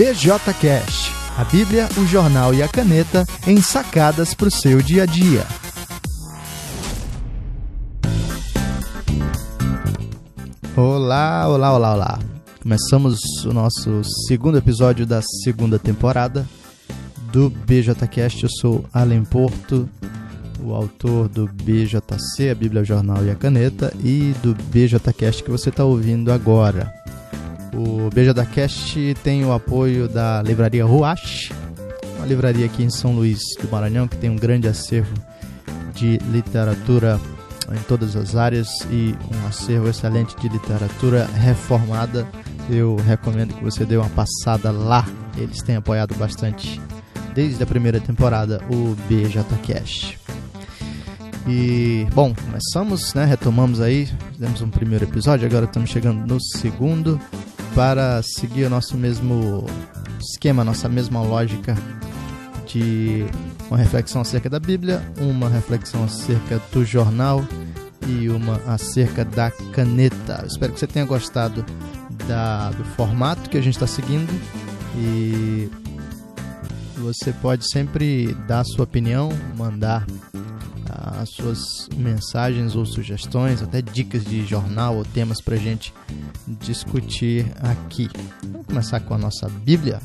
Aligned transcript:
BJCast, 0.00 1.12
a 1.36 1.44
Bíblia, 1.44 1.86
o 1.98 2.06
jornal 2.06 2.54
e 2.54 2.62
a 2.62 2.68
caneta 2.68 3.26
em 3.46 3.60
sacadas 3.60 4.32
para 4.32 4.48
o 4.48 4.50
seu 4.50 4.80
dia 4.80 5.02
a 5.02 5.06
dia. 5.06 5.46
Olá, 10.74 11.46
olá, 11.46 11.74
olá, 11.74 11.92
olá. 11.92 12.18
Começamos 12.62 13.20
o 13.44 13.52
nosso 13.52 14.00
segundo 14.26 14.56
episódio 14.56 15.04
da 15.04 15.20
segunda 15.20 15.78
temporada 15.78 16.48
do 17.30 17.50
BJCast. 17.50 18.44
Eu 18.44 18.50
sou 18.58 18.84
Alan 18.94 19.24
Porto, 19.24 19.86
o 20.64 20.72
autor 20.72 21.28
do 21.28 21.44
BJC, 21.46 22.48
a 22.48 22.54
Bíblia, 22.54 22.80
o 22.80 22.86
Jornal 22.86 23.22
e 23.26 23.30
a 23.30 23.34
Caneta, 23.34 23.92
e 24.02 24.34
do 24.42 24.54
BJCast 24.54 25.44
que 25.44 25.50
você 25.50 25.68
está 25.68 25.84
ouvindo 25.84 26.32
agora. 26.32 26.99
O 27.74 28.10
BJCast 28.10 29.14
tem 29.22 29.44
o 29.44 29.52
apoio 29.52 30.08
da 30.08 30.42
livraria 30.42 30.84
Ruach, 30.84 31.52
uma 32.16 32.26
livraria 32.26 32.66
aqui 32.66 32.82
em 32.82 32.90
São 32.90 33.14
Luís 33.14 33.40
do 33.60 33.70
Maranhão 33.70 34.08
que 34.08 34.16
tem 34.16 34.28
um 34.28 34.36
grande 34.36 34.68
acervo 34.68 35.14
de 35.94 36.18
literatura 36.30 37.20
em 37.72 37.82
todas 37.82 38.16
as 38.16 38.34
áreas 38.34 38.68
e 38.90 39.14
um 39.32 39.46
acervo 39.46 39.88
excelente 39.88 40.36
de 40.36 40.48
literatura 40.48 41.26
reformada. 41.26 42.26
Eu 42.68 42.96
recomendo 42.96 43.54
que 43.54 43.62
você 43.62 43.84
dê 43.84 43.96
uma 43.96 44.08
passada 44.10 44.70
lá. 44.70 45.06
Eles 45.36 45.62
têm 45.62 45.76
apoiado 45.76 46.14
bastante 46.16 46.80
desde 47.34 47.62
a 47.62 47.66
primeira 47.66 48.00
temporada 48.00 48.60
o 48.68 48.96
BJCast. 49.08 50.18
E, 51.46 52.06
bom, 52.12 52.34
começamos, 52.34 53.14
né? 53.14 53.24
Retomamos 53.24 53.80
aí, 53.80 54.08
fizemos 54.32 54.60
um 54.60 54.68
primeiro 54.68 55.04
episódio, 55.04 55.46
agora 55.46 55.64
estamos 55.64 55.90
chegando 55.90 56.26
no 56.26 56.40
segundo 56.40 57.20
para 57.80 58.22
seguir 58.22 58.64
o 58.64 58.68
nosso 58.68 58.94
mesmo 58.94 59.64
esquema, 60.20 60.62
nossa 60.62 60.86
mesma 60.86 61.22
lógica 61.22 61.74
de 62.66 63.24
uma 63.70 63.78
reflexão 63.78 64.20
acerca 64.20 64.50
da 64.50 64.60
Bíblia, 64.60 65.02
uma 65.16 65.48
reflexão 65.48 66.04
acerca 66.04 66.60
do 66.70 66.84
jornal 66.84 67.42
e 68.06 68.28
uma 68.28 68.60
acerca 68.66 69.24
da 69.24 69.50
caneta. 69.72 70.44
Espero 70.46 70.74
que 70.74 70.78
você 70.78 70.86
tenha 70.86 71.06
gostado 71.06 71.64
da, 72.28 72.68
do 72.68 72.84
formato 72.84 73.48
que 73.48 73.56
a 73.56 73.62
gente 73.62 73.76
está 73.76 73.86
seguindo 73.86 74.30
e 74.98 75.70
você 76.98 77.32
pode 77.32 77.66
sempre 77.66 78.34
dar 78.46 78.62
sua 78.64 78.84
opinião, 78.84 79.30
mandar 79.56 80.04
as 81.20 81.30
suas 81.30 81.88
mensagens 81.96 82.74
ou 82.76 82.84
sugestões, 82.84 83.62
até 83.62 83.80
dicas 83.82 84.24
de 84.24 84.44
jornal 84.44 84.96
ou 84.96 85.04
temas 85.04 85.40
para 85.40 85.54
a 85.54 85.58
gente 85.58 85.92
discutir 86.46 87.46
aqui. 87.60 88.08
Vamos 88.44 88.66
começar 88.66 89.00
com 89.00 89.14
a 89.14 89.18
nossa 89.18 89.48
Bíblia. 89.48 90.00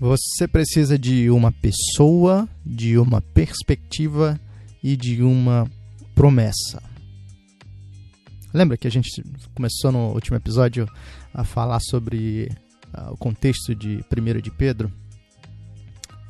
Você 0.00 0.46
precisa 0.46 0.98
de 0.98 1.30
uma 1.30 1.50
pessoa, 1.50 2.46
de 2.64 2.98
uma 2.98 3.22
perspectiva 3.22 4.38
e 4.82 4.98
de 4.98 5.22
uma 5.22 5.66
promessa. 6.14 6.82
Lembra 8.52 8.76
que 8.76 8.86
a 8.86 8.90
gente 8.90 9.10
começou 9.54 9.90
no 9.90 10.12
último 10.12 10.36
episódio 10.36 10.88
a 11.32 11.42
falar 11.42 11.80
sobre 11.80 12.48
uh, 12.96 13.12
o 13.12 13.16
contexto 13.16 13.74
de 13.74 14.04
1 14.16 14.40
de 14.40 14.50
Pedro? 14.50 14.92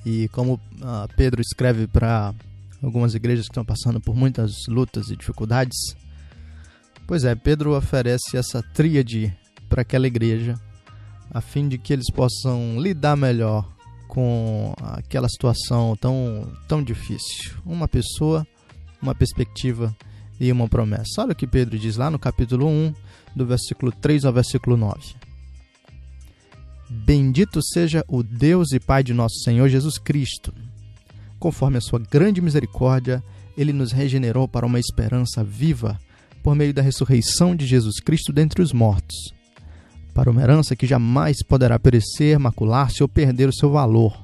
E 0.06 0.28
como 0.28 0.54
uh, 0.54 1.08
Pedro 1.16 1.41
escreve 1.41 1.86
para 1.86 2.34
algumas 2.82 3.14
igrejas 3.14 3.46
que 3.46 3.52
estão 3.52 3.64
passando 3.64 4.00
por 4.00 4.16
muitas 4.16 4.52
lutas 4.68 5.10
e 5.10 5.16
dificuldades? 5.16 5.76
Pois 7.06 7.25
é, 7.25 7.34
Pedro 7.34 7.76
oferece 7.76 8.36
essa 8.36 8.62
tríade 8.62 9.36
para 9.69 9.82
aquela 9.82 10.06
igreja, 10.06 10.54
a 11.30 11.41
fim 11.41 11.69
de 11.69 11.76
que 11.76 11.92
eles 11.92 12.10
possam 12.10 12.80
lidar 12.80 13.16
melhor 13.16 13.70
com 14.09 14.72
aquela 14.80 15.28
situação 15.28 15.97
tão, 15.97 16.50
tão 16.69 16.82
difícil. 16.82 17.53
Uma 17.66 17.88
pessoa, 17.88 18.47
uma 19.04 19.15
perspectiva 19.15 19.94
e 20.41 20.50
uma 20.50 20.69
promessa. 20.69 21.20
Olha 21.22 21.32
o 21.32 21.37
que 21.37 21.47
Pedro 21.47 21.78
diz 21.78 21.97
lá 21.97 22.10
no 22.10 22.19
capítulo 22.19 22.66
1, 22.66 22.94
do 23.37 23.47
versículo 23.47 23.92
3 23.92 24.25
ao 24.25 24.32
versículo 24.32 24.76
9. 24.76 25.15
Bendito 26.88 27.60
seja 27.62 28.04
o 28.09 28.22
Deus 28.22 28.72
e 28.72 28.81
Pai 28.81 29.03
de 29.03 29.12
nosso 29.12 29.41
Senhor 29.41 29.69
Jesus 29.69 29.98
Cristo. 29.98 30.53
Conforme 31.38 31.78
a 31.78 31.81
sua 31.81 31.98
grande 31.98 32.41
misericórdia, 32.41 33.22
ele 33.56 33.72
nos 33.72 33.92
regenerou 33.92 34.48
para 34.48 34.66
uma 34.66 34.81
esperança 34.81 35.44
viva 35.44 35.98
por 36.42 36.54
meio 36.54 36.75
da 36.75 36.82
ressurreição 36.82 37.54
de 37.54 37.66
Jesus 37.66 38.00
Cristo 38.00 38.32
dentre 38.32 38.62
os 38.62 38.72
mortos, 38.72 39.16
para 40.12 40.31
uma 40.31 40.42
herança 40.42 40.76
que 40.76 40.86
jamais 40.86 41.42
poderá 41.42 41.78
perecer, 41.78 42.38
macular-se 42.38 43.03
ou 43.03 43.09
perder 43.09 43.48
o 43.48 43.54
seu 43.54 43.71
valor. 43.71 44.22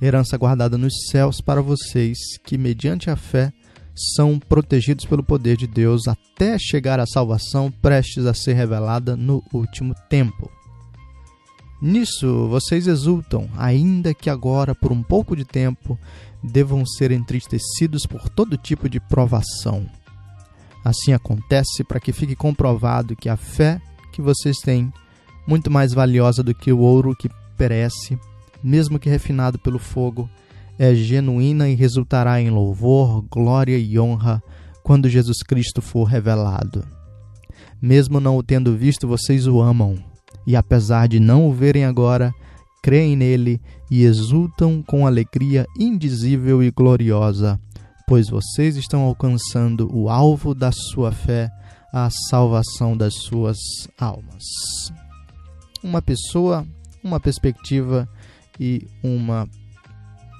Herança 0.00 0.38
guardada 0.38 0.78
nos 0.78 0.94
céus 1.10 1.40
para 1.40 1.60
vocês 1.60 2.16
que, 2.44 2.56
mediante 2.56 3.10
a 3.10 3.16
fé, 3.16 3.52
são 3.94 4.38
protegidos 4.38 5.04
pelo 5.04 5.22
poder 5.22 5.56
de 5.56 5.66
Deus 5.66 6.08
até 6.08 6.58
chegar 6.58 7.00
à 7.00 7.06
salvação 7.06 7.70
prestes 7.70 8.26
a 8.26 8.34
ser 8.34 8.54
revelada 8.54 9.16
no 9.16 9.42
último 9.52 9.94
tempo. 10.08 10.50
Nisso 11.80 12.46
vocês 12.48 12.86
exultam, 12.86 13.48
ainda 13.56 14.12
que 14.12 14.28
agora, 14.28 14.74
por 14.74 14.92
um 14.92 15.02
pouco 15.02 15.34
de 15.34 15.44
tempo, 15.44 15.98
devam 16.42 16.84
ser 16.84 17.10
entristecidos 17.10 18.04
por 18.04 18.28
todo 18.28 18.56
tipo 18.56 18.88
de 18.88 19.00
provação. 19.00 19.86
Assim 20.84 21.12
acontece 21.12 21.82
para 21.84 22.00
que 22.00 22.12
fique 22.12 22.36
comprovado 22.36 23.16
que 23.16 23.28
a 23.28 23.36
fé 23.36 23.80
que 24.12 24.20
vocês 24.20 24.58
têm, 24.58 24.92
muito 25.46 25.70
mais 25.70 25.92
valiosa 25.92 26.42
do 26.42 26.54
que 26.54 26.72
o 26.72 26.80
ouro 26.80 27.16
que 27.16 27.30
perece, 27.56 28.18
mesmo 28.62 28.98
que 28.98 29.08
refinado 29.08 29.58
pelo 29.58 29.78
fogo, 29.78 30.28
é 30.80 30.94
genuína 30.94 31.68
e 31.68 31.74
resultará 31.74 32.40
em 32.40 32.48
louvor, 32.48 33.20
glória 33.30 33.76
e 33.76 34.00
honra 34.00 34.42
quando 34.82 35.10
Jesus 35.10 35.42
Cristo 35.42 35.82
for 35.82 36.04
revelado. 36.04 36.82
Mesmo 37.82 38.18
não 38.18 38.38
o 38.38 38.42
tendo 38.42 38.74
visto, 38.74 39.06
vocês 39.06 39.46
o 39.46 39.60
amam, 39.60 40.02
e 40.46 40.56
apesar 40.56 41.06
de 41.06 41.20
não 41.20 41.46
o 41.46 41.52
verem 41.52 41.84
agora, 41.84 42.32
creem 42.82 43.14
nele 43.14 43.60
e 43.90 44.04
exultam 44.04 44.82
com 44.82 45.06
alegria 45.06 45.66
indizível 45.78 46.62
e 46.62 46.70
gloriosa, 46.70 47.60
pois 48.08 48.30
vocês 48.30 48.74
estão 48.76 49.02
alcançando 49.02 49.86
o 49.94 50.08
alvo 50.08 50.54
da 50.54 50.72
sua 50.72 51.12
fé, 51.12 51.50
a 51.92 52.08
salvação 52.30 52.96
das 52.96 53.16
suas 53.16 53.58
almas. 53.98 54.44
Uma 55.84 56.00
pessoa, 56.00 56.66
uma 57.04 57.20
perspectiva 57.20 58.08
e 58.58 58.86
uma 59.02 59.46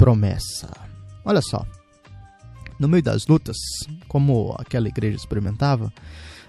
promessa. 0.01 0.71
Olha 1.27 1.43
só, 1.43 1.67
no 2.79 2.89
meio 2.89 3.03
das 3.03 3.27
lutas, 3.27 3.59
como 4.09 4.57
aquela 4.59 4.89
igreja 4.89 5.15
experimentava, 5.15 5.93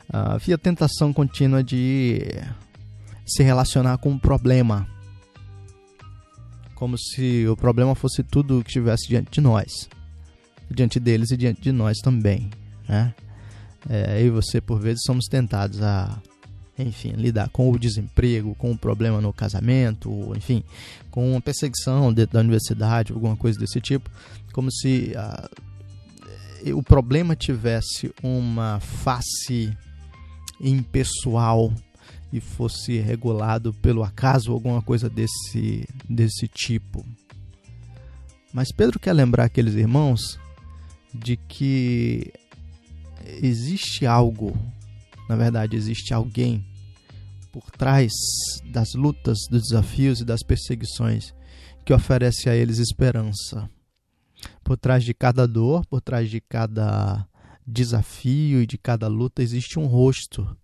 havia 0.10 0.58
tentação 0.58 1.12
contínua 1.12 1.62
de 1.62 2.22
se 3.26 3.44
relacionar 3.44 3.98
com 3.98 4.12
um 4.12 4.18
problema, 4.18 4.88
como 6.76 6.98
se 6.98 7.46
o 7.46 7.58
problema 7.58 7.94
fosse 7.94 8.24
tudo 8.24 8.64
que 8.64 8.70
estivesse 8.70 9.10
diante 9.10 9.32
de 9.32 9.42
nós, 9.42 9.90
diante 10.70 10.98
deles 10.98 11.30
e 11.32 11.36
diante 11.36 11.60
de 11.60 11.74
nós 11.74 11.98
também. 11.98 12.50
Né? 12.88 13.14
É, 13.90 14.22
eu 14.22 14.28
e 14.28 14.30
você, 14.30 14.62
por 14.62 14.80
vezes, 14.80 15.04
somos 15.06 15.26
tentados 15.26 15.82
a 15.82 16.22
enfim, 16.82 17.12
lidar 17.12 17.50
com 17.50 17.72
o 17.72 17.80
desemprego, 17.80 18.56
com 18.56 18.72
o 18.72 18.78
problema 18.78 19.22
no 19.22 19.32
casamento, 19.32 20.34
enfim, 20.36 20.64
com 21.10 21.32
uma 21.32 21.42
perseguição 21.42 22.14
dentro 22.14 22.34
da 22.34 22.40
universidade, 22.40 23.14
alguma 23.14 23.36
coisa 23.36 23.60
desse 23.60 23.80
tipo, 23.80 24.10
como 24.54 24.72
se 24.72 25.14
uh, 25.16 26.76
o 26.78 26.84
problema 26.84 27.36
tivesse 27.36 28.14
uma 28.22 28.80
face 28.80 29.76
impessoal 30.60 31.74
e 32.32 32.40
fosse 32.40 33.00
regulado 33.00 33.74
pelo 33.74 34.04
acaso 34.04 34.52
alguma 34.52 34.82
coisa 34.82 35.10
desse, 35.10 35.88
desse 36.10 36.48
tipo. 36.48 37.06
Mas 38.54 38.72
Pedro 38.72 39.00
quer 39.00 39.14
lembrar 39.14 39.46
aqueles 39.46 39.76
irmãos 39.76 40.40
de 41.14 41.36
que 41.36 42.32
existe 43.42 44.06
algo, 44.06 44.56
na 45.28 45.36
verdade, 45.36 45.76
existe 45.76 46.14
alguém 46.14 46.66
por 47.52 47.70
trás 47.72 48.12
das 48.72 48.94
lutas, 48.94 49.40
dos 49.50 49.64
desafios 49.64 50.22
e 50.22 50.26
das 50.26 50.42
perseguições 50.44 51.34
que 51.86 51.94
oferece 51.94 52.50
a 52.50 52.56
eles 52.56 52.80
esperança. 52.80 53.70
Por 54.64 54.78
trás 54.78 55.04
de 55.04 55.14
cada 55.14 55.48
dor, 55.48 55.86
por 55.86 56.02
trás 56.02 56.30
de 56.30 56.40
cada 56.40 57.28
desafio 57.66 58.62
e 58.62 58.66
de 58.66 58.78
cada 58.78 59.08
luta 59.08 59.44
existe 59.44 59.78
um 59.80 59.86
rosto, 59.86 60.58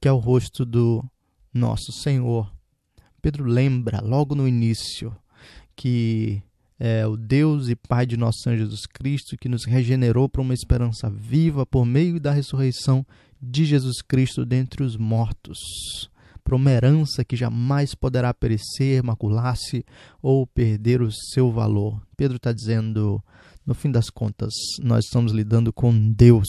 que 0.00 0.08
é 0.08 0.12
o 0.12 0.18
rosto 0.18 0.64
do 0.64 1.04
nosso 1.52 1.92
Senhor. 1.92 2.52
Pedro 3.22 3.44
lembra 3.44 4.00
logo 4.00 4.34
no 4.34 4.46
início 4.46 5.16
que 5.74 6.42
é 6.78 7.06
o 7.06 7.16
Deus 7.16 7.68
e 7.68 7.76
Pai 7.76 8.06
de 8.06 8.16
nosso 8.16 8.40
Senhor 8.40 8.58
Jesus 8.58 8.86
Cristo, 8.86 9.36
que 9.36 9.48
nos 9.48 9.64
regenerou 9.64 10.28
para 10.28 10.42
uma 10.42 10.54
esperança 10.54 11.08
viva 11.10 11.66
por 11.66 11.84
meio 11.84 12.18
da 12.18 12.32
ressurreição 12.32 13.06
de 13.40 13.64
Jesus 13.64 14.02
Cristo 14.02 14.44
dentre 14.44 14.82
os 14.82 14.96
mortos, 14.96 16.10
para 16.46 16.54
uma 16.54 16.70
herança 16.70 17.24
que 17.24 17.34
jamais 17.34 17.92
poderá 17.92 18.32
perecer, 18.32 19.02
macular-se 19.02 19.84
ou 20.22 20.46
perder 20.46 21.02
o 21.02 21.10
seu 21.10 21.50
valor. 21.50 22.00
Pedro 22.16 22.36
está 22.36 22.52
dizendo, 22.52 23.20
no 23.66 23.74
fim 23.74 23.90
das 23.90 24.08
contas, 24.08 24.54
nós 24.80 25.06
estamos 25.06 25.32
lidando 25.32 25.72
com 25.72 26.12
Deus, 26.12 26.48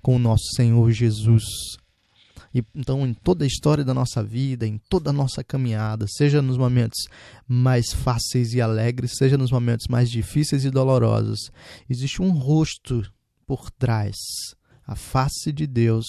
com 0.00 0.14
o 0.14 0.20
nosso 0.20 0.44
Senhor 0.54 0.88
Jesus. 0.92 1.42
E, 2.54 2.62
então, 2.72 3.04
em 3.04 3.12
toda 3.12 3.42
a 3.42 3.46
história 3.46 3.84
da 3.84 3.92
nossa 3.92 4.22
vida, 4.22 4.64
em 4.64 4.78
toda 4.88 5.10
a 5.10 5.12
nossa 5.12 5.42
caminhada, 5.42 6.06
seja 6.06 6.40
nos 6.40 6.56
momentos 6.56 7.08
mais 7.44 7.92
fáceis 7.92 8.54
e 8.54 8.60
alegres, 8.60 9.16
seja 9.16 9.36
nos 9.36 9.50
momentos 9.50 9.88
mais 9.88 10.08
difíceis 10.08 10.64
e 10.64 10.70
dolorosos, 10.70 11.50
existe 11.90 12.22
um 12.22 12.30
rosto 12.30 13.02
por 13.44 13.68
trás, 13.68 14.14
a 14.86 14.94
face 14.94 15.50
de 15.52 15.66
Deus 15.66 16.06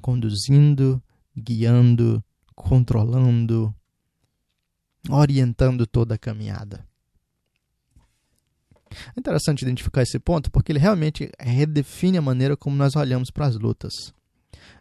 conduzindo, 0.00 1.00
guiando, 1.36 2.22
controlando, 2.54 3.74
orientando 5.08 5.86
toda 5.86 6.14
a 6.14 6.18
caminhada. 6.18 6.86
É 9.16 9.20
interessante 9.20 9.62
identificar 9.62 10.02
esse 10.02 10.18
ponto 10.18 10.50
porque 10.50 10.70
ele 10.70 10.78
realmente 10.78 11.30
redefine 11.38 12.18
a 12.18 12.22
maneira 12.22 12.56
como 12.56 12.76
nós 12.76 12.94
olhamos 12.94 13.30
para 13.30 13.46
as 13.46 13.56
lutas. 13.56 13.92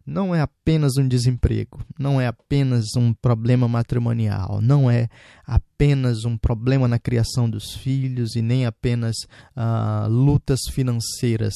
Não 0.06 0.34
é 0.34 0.42
apenas 0.42 0.98
um 0.98 1.08
desemprego, 1.08 1.80
não 1.98 2.20
é 2.20 2.28
apenas 2.28 2.96
um 2.98 3.14
problema 3.14 3.68
matrimonial, 3.68 4.60
não 4.60 4.90
é 4.90 5.08
apenas 5.46 6.26
um 6.26 6.38
problema 6.38 6.88
na 6.88 7.00
criação 7.00 7.50
dos 7.50 7.76
filhos 7.76 8.36
e 8.36 8.42
nem 8.42 8.66
apenas 8.66 9.16
uh, 9.56 10.10
lutas 10.10 10.62
financeiras. 10.72 11.54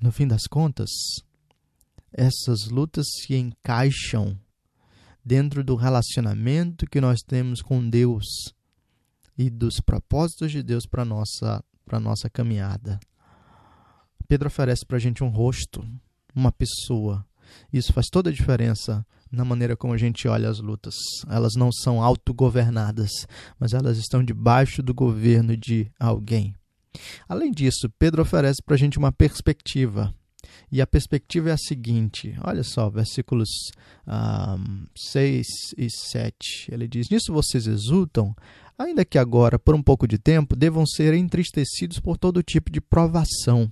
No 0.00 0.12
fim 0.12 0.28
das 0.28 0.46
contas, 0.46 0.90
essas 2.16 2.68
lutas 2.70 3.06
se 3.20 3.34
encaixam 3.34 4.38
dentro 5.22 5.62
do 5.62 5.76
relacionamento 5.76 6.86
que 6.86 7.00
nós 7.00 7.20
temos 7.20 7.60
com 7.60 7.86
Deus 7.86 8.24
e 9.36 9.50
dos 9.50 9.80
propósitos 9.80 10.50
de 10.50 10.62
Deus 10.62 10.86
para 10.86 11.04
nossa 11.04 11.62
para 11.84 12.00
nossa 12.00 12.28
caminhada. 12.28 12.98
Pedro 14.26 14.48
oferece 14.48 14.84
para 14.84 14.96
a 14.96 15.00
gente 15.00 15.22
um 15.22 15.28
rosto, 15.28 15.86
uma 16.34 16.50
pessoa. 16.50 17.24
Isso 17.72 17.92
faz 17.92 18.08
toda 18.10 18.30
a 18.30 18.32
diferença 18.32 19.06
na 19.30 19.44
maneira 19.44 19.76
como 19.76 19.92
a 19.92 19.96
gente 19.96 20.26
olha 20.26 20.48
as 20.48 20.58
lutas. 20.58 20.96
Elas 21.28 21.54
não 21.54 21.70
são 21.70 22.02
autogovernadas, 22.02 23.10
mas 23.60 23.72
elas 23.72 23.98
estão 23.98 24.24
debaixo 24.24 24.82
do 24.82 24.92
governo 24.92 25.56
de 25.56 25.88
alguém. 26.00 26.56
Além 27.28 27.52
disso, 27.52 27.88
Pedro 27.98 28.22
oferece 28.22 28.60
para 28.64 28.74
a 28.74 28.78
gente 28.78 28.98
uma 28.98 29.12
perspectiva. 29.12 30.12
E 30.70 30.80
a 30.80 30.86
perspectiva 30.86 31.50
é 31.50 31.52
a 31.52 31.58
seguinte: 31.58 32.34
olha 32.42 32.62
só, 32.62 32.88
versículos 32.90 33.48
um, 34.06 34.86
6 34.94 35.46
e 35.76 35.88
7. 35.90 36.68
Ele 36.70 36.86
diz: 36.88 37.08
Nisso 37.10 37.32
vocês 37.32 37.66
exultam, 37.66 38.34
ainda 38.78 39.04
que 39.04 39.18
agora, 39.18 39.58
por 39.58 39.74
um 39.74 39.82
pouco 39.82 40.06
de 40.06 40.18
tempo, 40.18 40.56
devam 40.56 40.86
ser 40.86 41.14
entristecidos 41.14 41.98
por 41.98 42.16
todo 42.16 42.42
tipo 42.42 42.70
de 42.70 42.80
provação. 42.80 43.70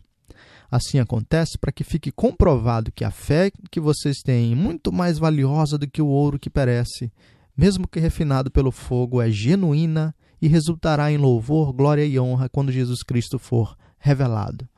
Assim 0.71 0.99
acontece 0.99 1.57
para 1.59 1.71
que 1.71 1.85
fique 1.85 2.11
comprovado 2.11 2.91
que 2.91 3.05
a 3.05 3.11
fé 3.11 3.53
que 3.71 3.79
vocês 3.79 4.19
têm 4.25 4.53
é 4.53 4.57
muito 4.57 4.93
mais 4.93 5.19
valiosa 5.19 5.79
do 5.79 5.87
que 5.87 6.03
o 6.03 6.07
ouro 6.07 6.39
que 6.39 6.51
perece, 6.51 7.13
mesmo 7.57 7.87
que 7.87 8.01
refinado 8.01 8.51
pelo 8.51 8.73
fogo, 8.73 9.23
é 9.23 9.31
genuína 9.31 10.15
e 10.43 10.49
resultará 10.49 11.13
em 11.13 11.17
louvor, 11.17 11.73
glória 11.73 12.05
e 12.05 12.19
honra 12.19 12.49
quando 12.49 12.73
Jesus 12.73 13.03
Cristo 13.03 13.39
for 13.39 13.77
revelado. 13.99 14.69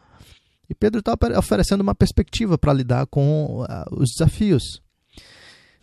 E 0.69 0.75
Pedro 0.75 1.01
está 1.01 1.17
oferecendo 1.39 1.81
uma 1.81 1.95
perspectiva 1.95 2.59
para 2.59 2.73
lidar 2.73 3.07
com 3.07 3.63
uh, 3.63 3.67
os 3.95 4.11
desafios. 4.17 4.83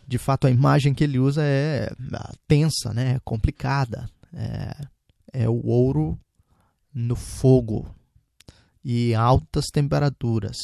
De 0.06 0.18
fato, 0.18 0.48
a 0.48 0.52
imagem 0.52 0.94
que 0.94 1.04
ele 1.04 1.20
usa 1.20 1.42
é 1.44 1.92
uh, 1.92 2.38
tensa, 2.48 2.94
né? 2.94 3.16
é 3.16 3.20
complicada 3.24 4.10
é, 4.34 4.88
é 5.32 5.50
o 5.50 5.66
ouro 5.66 6.20
no 6.94 7.16
fogo 7.16 7.94
e 8.84 9.14
altas 9.14 9.66
temperaturas. 9.72 10.58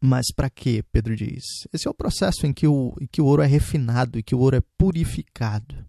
Mas 0.00 0.26
para 0.34 0.50
quê? 0.50 0.84
Pedro 0.92 1.16
diz. 1.16 1.44
Esse 1.72 1.86
é 1.86 1.90
o 1.90 1.94
processo 1.94 2.46
em 2.46 2.52
que 2.52 2.66
o, 2.66 2.94
em 3.00 3.06
que 3.06 3.22
o 3.22 3.26
ouro 3.26 3.42
é 3.42 3.46
refinado 3.46 4.18
e 4.18 4.22
que 4.22 4.34
o 4.34 4.38
ouro 4.38 4.56
é 4.56 4.62
purificado. 4.76 5.86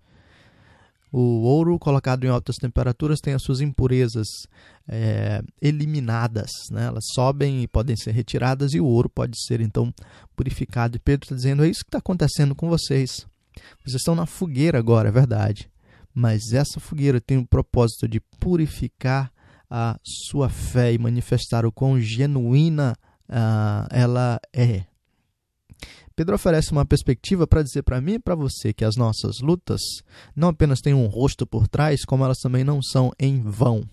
O 1.15 1.44
ouro 1.44 1.77
colocado 1.77 2.25
em 2.25 2.27
altas 2.27 2.56
temperaturas 2.56 3.19
tem 3.21 3.36
as 3.36 3.44
suas 3.44 3.62
impurezas 3.62 4.27
é, 4.88 5.44
eliminadas, 5.62 6.50
né? 6.71 6.86
elas 6.88 7.06
sobem 7.13 7.62
e 7.62 7.68
podem 7.68 7.95
ser 7.95 8.12
retiradas, 8.12 8.74
e 8.74 8.80
o 8.80 8.86
ouro 8.86 9.07
pode 9.07 9.39
ser 9.45 9.62
então 9.62 9.94
purificado. 10.36 10.98
E 10.98 11.00
Pedro 11.00 11.25
está 11.25 11.36
dizendo: 11.36 11.63
é 11.63 11.69
isso 11.69 11.83
que 11.83 11.89
está 11.89 12.00
acontecendo 12.00 12.56
com 12.56 12.68
vocês. 12.68 13.27
Vocês 13.86 13.98
estão 13.98 14.15
na 14.15 14.25
fogueira 14.25 14.80
agora, 14.80 15.10
é 15.10 15.12
verdade 15.12 15.71
mas 16.13 16.54
essa 16.54 16.80
fogueira 16.80 17.19
tem 17.19 17.38
o 17.38 17.48
propósito 17.48 18.07
de 18.07 18.19
purificar 18.39 19.31
a 19.69 19.98
sua 20.04 20.50
fé 20.50 20.94
e 20.94 21.00
manifestar 21.00 21.66
o 21.66 21.71
quão 21.71 22.00
genuína 22.00 22.95
uh, 23.27 23.88
ela 23.89 24.39
é. 24.54 24.83
Pedro 26.15 26.36
oferece 26.36 26.71
uma 26.71 26.86
perspectiva 26.86 27.48
para 27.48 27.63
dizer 27.63 27.83
para 27.83 28.01
mim 28.01 28.13
e 28.13 28.19
para 28.19 28.36
você 28.36 28.71
que 28.71 28.86
as 28.86 28.95
nossas 28.95 29.39
lutas 29.42 29.81
não 30.36 30.50
apenas 30.50 30.80
têm 30.80 30.94
um 30.94 31.07
rosto 31.07 31.45
por 31.45 31.68
trás, 31.68 32.06
como 32.06 32.24
elas 32.24 32.38
também 32.38 32.63
não 32.63 32.81
são 32.81 33.12
em 33.19 33.42
vão. 33.42 33.83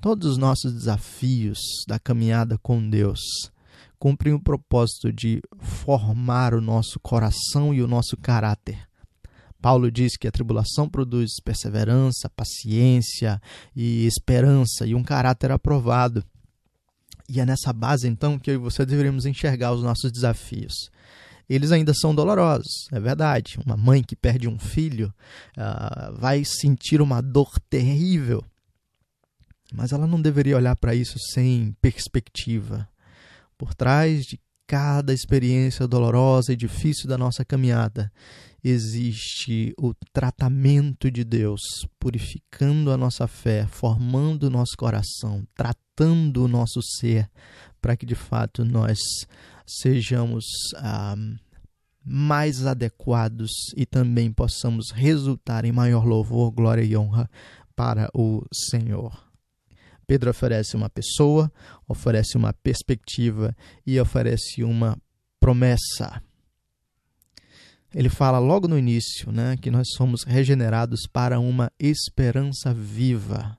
Todos 0.00 0.32
os 0.32 0.38
nossos 0.38 0.72
desafios 0.72 1.58
da 1.88 1.98
caminhada 1.98 2.58
com 2.58 2.88
Deus 2.88 3.20
cumprem 3.98 4.34
o 4.34 4.42
propósito 4.42 5.12
de 5.12 5.40
formar 5.58 6.54
o 6.54 6.60
nosso 6.60 7.00
coração 7.00 7.72
e 7.72 7.82
o 7.82 7.88
nosso 7.88 8.16
caráter 8.16 8.86
Paulo 9.64 9.90
diz 9.90 10.18
que 10.18 10.28
a 10.28 10.30
tribulação 10.30 10.90
produz 10.90 11.40
perseverança, 11.42 12.28
paciência 12.28 13.40
e 13.74 14.04
esperança 14.04 14.84
e 14.84 14.94
um 14.94 15.02
caráter 15.02 15.50
aprovado. 15.50 16.22
E 17.26 17.40
é 17.40 17.46
nessa 17.46 17.72
base, 17.72 18.06
então, 18.06 18.38
que 18.38 18.50
eu 18.50 18.56
e 18.56 18.58
você 18.58 18.84
deveríamos 18.84 19.24
enxergar 19.24 19.72
os 19.72 19.82
nossos 19.82 20.12
desafios. 20.12 20.90
Eles 21.48 21.72
ainda 21.72 21.92
são 21.94 22.14
dolorosos, 22.14 22.86
é 22.92 22.98
verdade. 22.98 23.58
Uma 23.64 23.76
mãe 23.76 24.02
que 24.02 24.16
perde 24.16 24.48
um 24.48 24.58
filho 24.58 25.12
uh, 25.56 26.14
vai 26.18 26.44
sentir 26.44 27.00
uma 27.00 27.20
dor 27.20 27.58
terrível, 27.68 28.42
mas 29.72 29.92
ela 29.92 30.06
não 30.06 30.20
deveria 30.20 30.56
olhar 30.56 30.76
para 30.76 30.94
isso 30.94 31.18
sem 31.32 31.76
perspectiva. 31.80 32.88
Por 33.58 33.74
trás 33.74 34.24
de 34.24 34.40
cada 34.66 35.12
experiência 35.12 35.86
dolorosa 35.86 36.52
e 36.52 36.56
difícil 36.56 37.08
da 37.08 37.18
nossa 37.18 37.44
caminhada 37.44 38.10
existe 38.62 39.74
o 39.78 39.92
tratamento 40.12 41.10
de 41.10 41.22
Deus, 41.22 41.60
purificando 42.00 42.90
a 42.90 42.96
nossa 42.96 43.26
fé, 43.26 43.66
formando 43.66 44.44
o 44.44 44.50
nosso 44.50 44.72
coração, 44.76 45.46
tratando 45.54 46.44
o 46.44 46.48
nosso 46.48 46.80
ser, 46.98 47.30
para 47.80 47.94
que 47.94 48.06
de 48.06 48.14
fato 48.14 48.64
nós 48.64 48.98
sejamos 49.66 50.44
ah, 50.76 51.16
mais 52.04 52.66
adequados 52.66 53.50
e 53.76 53.86
também 53.86 54.32
possamos 54.32 54.90
resultar 54.90 55.64
em 55.64 55.72
maior 55.72 56.04
louvor, 56.04 56.50
glória 56.50 56.82
e 56.82 56.96
honra 56.96 57.28
para 57.74 58.08
o 58.14 58.42
Senhor. 58.52 59.24
Pedro 60.06 60.30
oferece 60.30 60.76
uma 60.76 60.90
pessoa, 60.90 61.50
oferece 61.88 62.36
uma 62.36 62.52
perspectiva 62.52 63.56
e 63.86 63.98
oferece 63.98 64.62
uma 64.62 64.98
promessa 65.40 66.22
ele 67.94 68.08
fala 68.08 68.40
logo 68.40 68.66
no 68.66 68.76
início 68.76 69.30
né, 69.30 69.56
que 69.56 69.70
nós 69.70 69.86
somos 69.96 70.24
regenerados 70.24 71.06
para 71.06 71.38
uma 71.38 71.70
esperança 71.78 72.74
viva. 72.74 73.56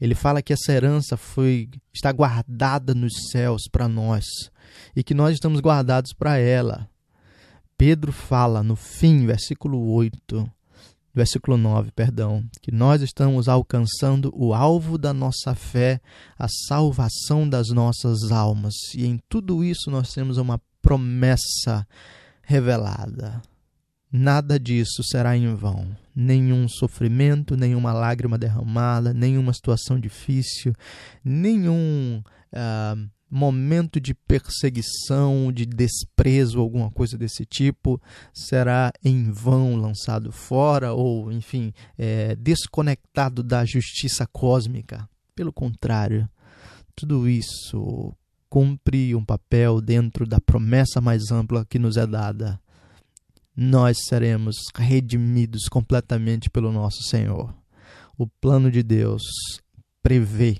Ele 0.00 0.14
fala 0.14 0.40
que 0.40 0.52
essa 0.52 0.72
herança 0.72 1.16
foi 1.16 1.68
está 1.92 2.12
guardada 2.12 2.94
nos 2.94 3.12
céus 3.32 3.62
para 3.70 3.88
nós 3.88 4.24
e 4.94 5.02
que 5.02 5.14
nós 5.14 5.34
estamos 5.34 5.60
guardados 5.60 6.12
para 6.12 6.38
ela. 6.38 6.88
Pedro 7.76 8.12
fala 8.12 8.62
no 8.62 8.74
fim, 8.74 9.24
versículo 9.24 9.92
8, 9.92 10.50
versículo 11.14 11.56
9, 11.56 11.90
perdão, 11.92 12.44
que 12.60 12.72
nós 12.72 13.02
estamos 13.02 13.48
alcançando 13.48 14.32
o 14.34 14.54
alvo 14.54 14.98
da 14.98 15.12
nossa 15.12 15.54
fé, 15.54 16.00
a 16.38 16.46
salvação 16.66 17.48
das 17.48 17.68
nossas 17.68 18.30
almas. 18.30 18.74
E 18.94 19.06
em 19.06 19.20
tudo 19.28 19.64
isso 19.64 19.90
nós 19.90 20.12
temos 20.12 20.38
uma 20.38 20.60
promessa 20.82 21.86
revelada. 22.42 23.42
Nada 24.10 24.58
disso 24.58 25.02
será 25.04 25.36
em 25.36 25.54
vão. 25.54 25.86
Nenhum 26.16 26.66
sofrimento, 26.66 27.56
nenhuma 27.56 27.92
lágrima 27.92 28.38
derramada, 28.38 29.12
nenhuma 29.12 29.52
situação 29.52 30.00
difícil, 30.00 30.72
nenhum 31.22 32.22
uh, 32.52 33.10
momento 33.30 34.00
de 34.00 34.14
perseguição, 34.14 35.52
de 35.52 35.66
desprezo, 35.66 36.60
alguma 36.60 36.90
coisa 36.90 37.16
desse 37.18 37.44
tipo, 37.44 38.00
será 38.32 38.92
em 39.04 39.30
vão 39.30 39.76
lançado 39.76 40.32
fora 40.32 40.92
ou, 40.92 41.30
enfim, 41.30 41.72
é, 41.96 42.34
desconectado 42.36 43.42
da 43.42 43.64
justiça 43.64 44.26
cósmica. 44.26 45.08
Pelo 45.34 45.52
contrário, 45.52 46.28
tudo 46.96 47.28
isso 47.28 48.12
cumpre 48.48 49.14
um 49.14 49.24
papel 49.24 49.80
dentro 49.80 50.26
da 50.26 50.40
promessa 50.40 51.00
mais 51.00 51.30
ampla 51.30 51.64
que 51.64 51.78
nos 51.78 51.96
é 51.96 52.06
dada. 52.06 52.60
Nós 53.54 53.98
seremos 54.06 54.56
redimidos 54.74 55.68
completamente 55.68 56.48
pelo 56.48 56.72
nosso 56.72 57.02
Senhor. 57.02 57.54
O 58.16 58.26
plano 58.26 58.70
de 58.70 58.82
Deus 58.82 59.22
prevê 60.02 60.58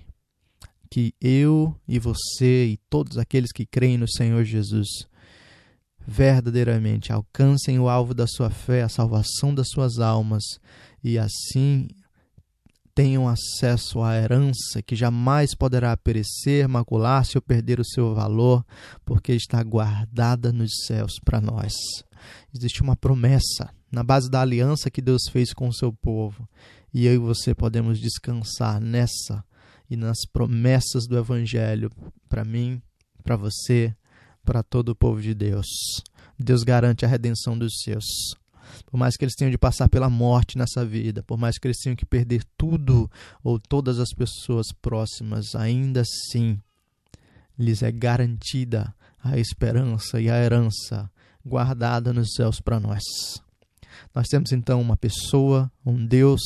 que 0.90 1.14
eu 1.20 1.74
e 1.86 1.98
você 1.98 2.66
e 2.66 2.76
todos 2.88 3.18
aqueles 3.18 3.52
que 3.52 3.66
creem 3.66 3.98
no 3.98 4.08
Senhor 4.08 4.44
Jesus 4.44 4.88
verdadeiramente 6.06 7.12
alcancem 7.12 7.78
o 7.78 7.88
alvo 7.88 8.14
da 8.14 8.26
sua 8.26 8.48
fé, 8.48 8.82
a 8.82 8.88
salvação 8.88 9.54
das 9.54 9.68
suas 9.68 9.98
almas 9.98 10.42
e 11.04 11.18
assim 11.18 11.86
tenham 12.94 13.28
acesso 13.28 14.02
à 14.02 14.16
herança 14.16 14.82
que 14.84 14.96
jamais 14.96 15.54
poderá 15.54 15.96
perecer, 15.96 16.66
macular-se 16.66 17.38
ou 17.38 17.42
perder 17.42 17.78
o 17.78 17.84
seu 17.84 18.12
valor, 18.12 18.66
porque 19.04 19.32
está 19.34 19.62
guardada 19.62 20.52
nos 20.52 20.84
céus 20.84 21.12
para 21.24 21.40
nós. 21.40 21.72
Existe 22.52 22.82
uma 22.82 22.96
promessa 22.96 23.70
na 23.92 24.02
base 24.02 24.28
da 24.28 24.40
aliança 24.40 24.90
que 24.90 25.00
Deus 25.00 25.28
fez 25.30 25.52
com 25.52 25.68
o 25.68 25.72
seu 25.72 25.92
povo, 25.92 26.48
e 26.92 27.06
eu 27.06 27.14
e 27.14 27.18
você 27.18 27.54
podemos 27.54 28.00
descansar 28.00 28.80
nessa 28.80 29.44
e 29.88 29.96
nas 29.96 30.18
promessas 30.32 31.06
do 31.06 31.16
Evangelho 31.16 31.90
para 32.28 32.44
mim, 32.44 32.80
para 33.22 33.36
você, 33.36 33.94
para 34.44 34.62
todo 34.62 34.90
o 34.90 34.96
povo 34.96 35.20
de 35.20 35.34
Deus. 35.34 35.66
Deus 36.38 36.62
garante 36.62 37.04
a 37.04 37.08
redenção 37.08 37.58
dos 37.58 37.80
seus. 37.82 38.04
Por 38.86 38.98
mais 38.98 39.16
que 39.16 39.24
eles 39.24 39.34
tenham 39.34 39.50
de 39.50 39.58
passar 39.58 39.88
pela 39.88 40.10
morte 40.10 40.58
nessa 40.58 40.84
vida, 40.84 41.22
por 41.22 41.38
mais 41.38 41.58
que 41.58 41.66
eles 41.66 41.78
tenham 41.78 41.96
que 41.96 42.06
perder 42.06 42.44
tudo 42.56 43.10
ou 43.42 43.58
todas 43.58 43.98
as 43.98 44.10
pessoas 44.10 44.66
próximas, 44.80 45.54
ainda 45.54 46.02
assim 46.02 46.60
lhes 47.58 47.82
é 47.82 47.90
garantida 47.90 48.94
a 49.22 49.38
esperança 49.38 50.20
e 50.20 50.30
a 50.30 50.36
herança 50.36 51.10
guardada 51.44 52.12
nos 52.12 52.34
céus 52.34 52.60
para 52.60 52.78
nós. 52.78 53.02
Nós 54.14 54.26
temos 54.28 54.52
então 54.52 54.80
uma 54.80 54.96
pessoa, 54.96 55.70
um 55.84 56.04
Deus 56.06 56.40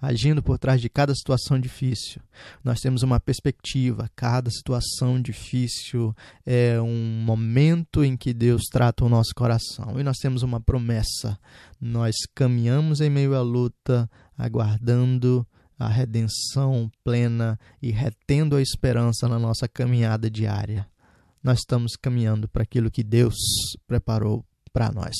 agindo 0.00 0.42
por 0.42 0.58
trás 0.58 0.80
de 0.80 0.88
cada 0.88 1.14
situação 1.14 1.58
difícil. 1.58 2.20
Nós 2.62 2.80
temos 2.80 3.02
uma 3.02 3.20
perspectiva, 3.20 4.10
cada 4.14 4.50
situação 4.50 5.20
difícil 5.20 6.14
é 6.44 6.80
um 6.80 7.22
momento 7.24 8.04
em 8.04 8.16
que 8.16 8.32
Deus 8.32 8.62
trata 8.70 9.04
o 9.04 9.08
nosso 9.08 9.34
coração. 9.34 9.98
E 9.98 10.02
nós 10.02 10.18
temos 10.18 10.42
uma 10.42 10.60
promessa. 10.60 11.38
Nós 11.80 12.14
caminhamos 12.34 13.00
em 13.00 13.10
meio 13.10 13.34
à 13.34 13.42
luta, 13.42 14.08
aguardando 14.36 15.46
a 15.78 15.88
redenção 15.88 16.90
plena 17.02 17.58
e 17.82 17.90
retendo 17.90 18.56
a 18.56 18.62
esperança 18.62 19.28
na 19.28 19.38
nossa 19.38 19.68
caminhada 19.68 20.30
diária. 20.30 20.86
Nós 21.42 21.58
estamos 21.58 21.92
caminhando 21.96 22.48
para 22.48 22.62
aquilo 22.62 22.90
que 22.90 23.02
Deus 23.02 23.34
preparou 23.86 24.44
para 24.72 24.90
nós. 24.90 25.14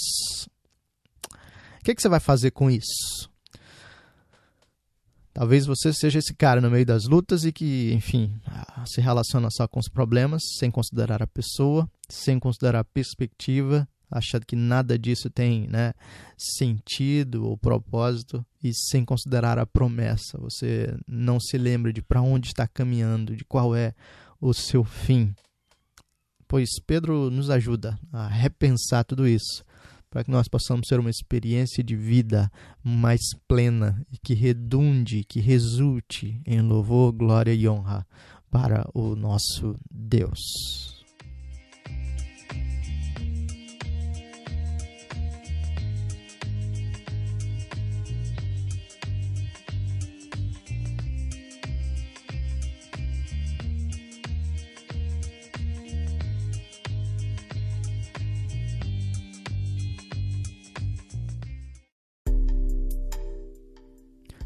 O 1.85 1.87
que, 1.87 1.95
que 1.95 2.01
você 2.01 2.09
vai 2.09 2.19
fazer 2.19 2.51
com 2.51 2.71
isso? 2.71 3.29
Talvez 5.35 5.67
você 5.67 5.93
seja 5.93 6.19
esse 6.19 6.33
cara 6.33 6.59
no 6.59 6.71
meio 6.71 6.87
das 6.87 7.05
lutas 7.05 7.45
e 7.45 7.53
que, 7.53 7.93
enfim, 7.93 8.41
se 8.87 9.03
relaciona 9.03 9.51
só 9.51 9.69
com 9.69 9.81
os 9.81 9.89
problemas, 9.91 10.41
sem 10.59 10.71
considerar 10.71 11.23
a 11.23 11.27
pessoa, 11.27 11.87
sem 12.09 12.39
considerar 12.39 12.79
a 12.79 12.85
perspectiva, 12.85 13.87
achando 14.11 14.47
que 14.47 14.57
nada 14.57 14.99
disso 14.99 15.29
tem 15.29 15.69
né, 15.69 15.93
sentido 16.39 17.47
ou 17.47 17.59
propósito, 17.59 18.43
e 18.63 18.73
sem 18.73 19.05
considerar 19.05 19.59
a 19.59 19.67
promessa. 19.67 20.39
Você 20.39 20.97
não 21.07 21.39
se 21.39 21.59
lembra 21.59 21.93
de 21.93 22.01
para 22.01 22.23
onde 22.23 22.47
está 22.47 22.67
caminhando, 22.67 23.37
de 23.37 23.45
qual 23.45 23.77
é 23.77 23.93
o 24.41 24.55
seu 24.55 24.85
fim. 24.85 25.35
Pois 26.49 26.71
Pedro 26.87 27.31
nos 27.31 27.51
ajuda 27.51 27.99
a 28.11 28.27
repensar 28.27 29.05
tudo 29.05 29.29
isso 29.29 29.63
para 30.15 30.23
que 30.23 30.31
nós 30.31 30.47
possamos 30.47 30.87
ter 30.87 31.01
uma 31.01 31.11
experiência 31.11 31.83
de 31.83 31.97
vida 31.97 32.49
mais 32.85 33.21
plena 33.49 34.01
e 34.13 34.17
que 34.17 34.33
redunde, 34.33 35.25
que 35.25 35.41
resulte 35.41 36.41
em 36.47 36.61
louvor, 36.61 37.11
glória 37.11 37.53
e 37.53 37.69
honra 37.69 38.07
para 38.49 38.89
o 38.95 39.17
nosso 39.17 39.75
Deus. 39.91 40.94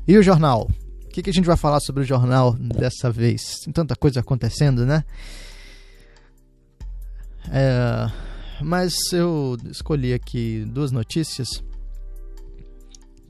E 0.08 0.16
o 0.16 0.22
jornal? 0.22 0.70
O 1.04 1.08
que, 1.08 1.22
que 1.22 1.28
a 1.28 1.32
gente 1.34 1.44
vai 1.44 1.56
falar 1.56 1.80
sobre 1.80 2.02
o 2.02 2.06
jornal 2.06 2.54
dessa 2.54 3.10
vez? 3.10 3.60
Tem 3.62 3.70
tanta 3.70 3.94
coisa 3.94 4.20
acontecendo, 4.20 4.86
né? 4.86 5.04
É, 7.50 8.10
mas 8.62 8.94
eu 9.12 9.58
escolhi 9.66 10.14
aqui 10.14 10.64
duas 10.64 10.90
notícias 10.90 11.62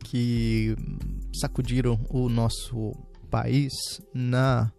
que 0.04 0.76
sacudiram 1.40 1.98
o 2.08 2.28
nosso 2.28 2.92
país 3.28 3.72
na, 4.14 4.70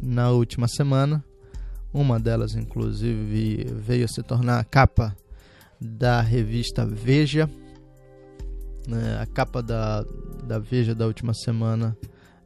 na 0.00 0.30
última 0.30 0.68
semana. 0.68 1.24
Uma 1.92 2.20
delas, 2.20 2.54
inclusive, 2.54 3.64
veio 3.64 4.04
a 4.04 4.08
se 4.08 4.22
tornar 4.22 4.60
a 4.60 4.64
capa 4.64 5.16
da 5.80 6.20
revista 6.20 6.86
Veja. 6.86 7.50
Né? 8.86 9.18
A 9.20 9.26
capa 9.26 9.62
da, 9.62 10.04
da 10.44 10.58
Veja 10.58 10.94
da 10.94 11.06
última 11.06 11.34
semana 11.34 11.96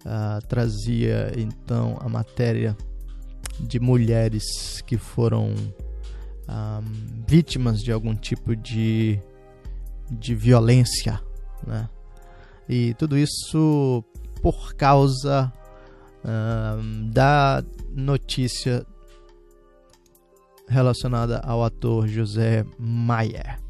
uh, 0.05 0.47
trazia 0.47 1.33
então 1.37 1.97
a 2.01 2.09
matéria 2.09 2.77
de 3.61 3.79
mulheres 3.79 4.81
que 4.85 4.99
foram 4.99 5.55
ah, 6.47 6.83
vítimas 7.27 7.81
de 7.81 7.91
algum 7.91 8.15
tipo 8.15 8.55
de, 8.55 9.19
de 10.11 10.35
violência, 10.35 11.21
né? 11.67 11.89
E 12.69 12.95
tudo 12.95 13.17
isso 13.17 14.05
por 14.43 14.75
causa 14.75 15.53
uh, 16.25 17.11
da 17.11 17.63
notícia 17.91 18.87
relacionada 20.69 21.41
ao 21.41 21.63
ator 21.63 22.07
José 22.07 22.65
Maier. 22.79 23.64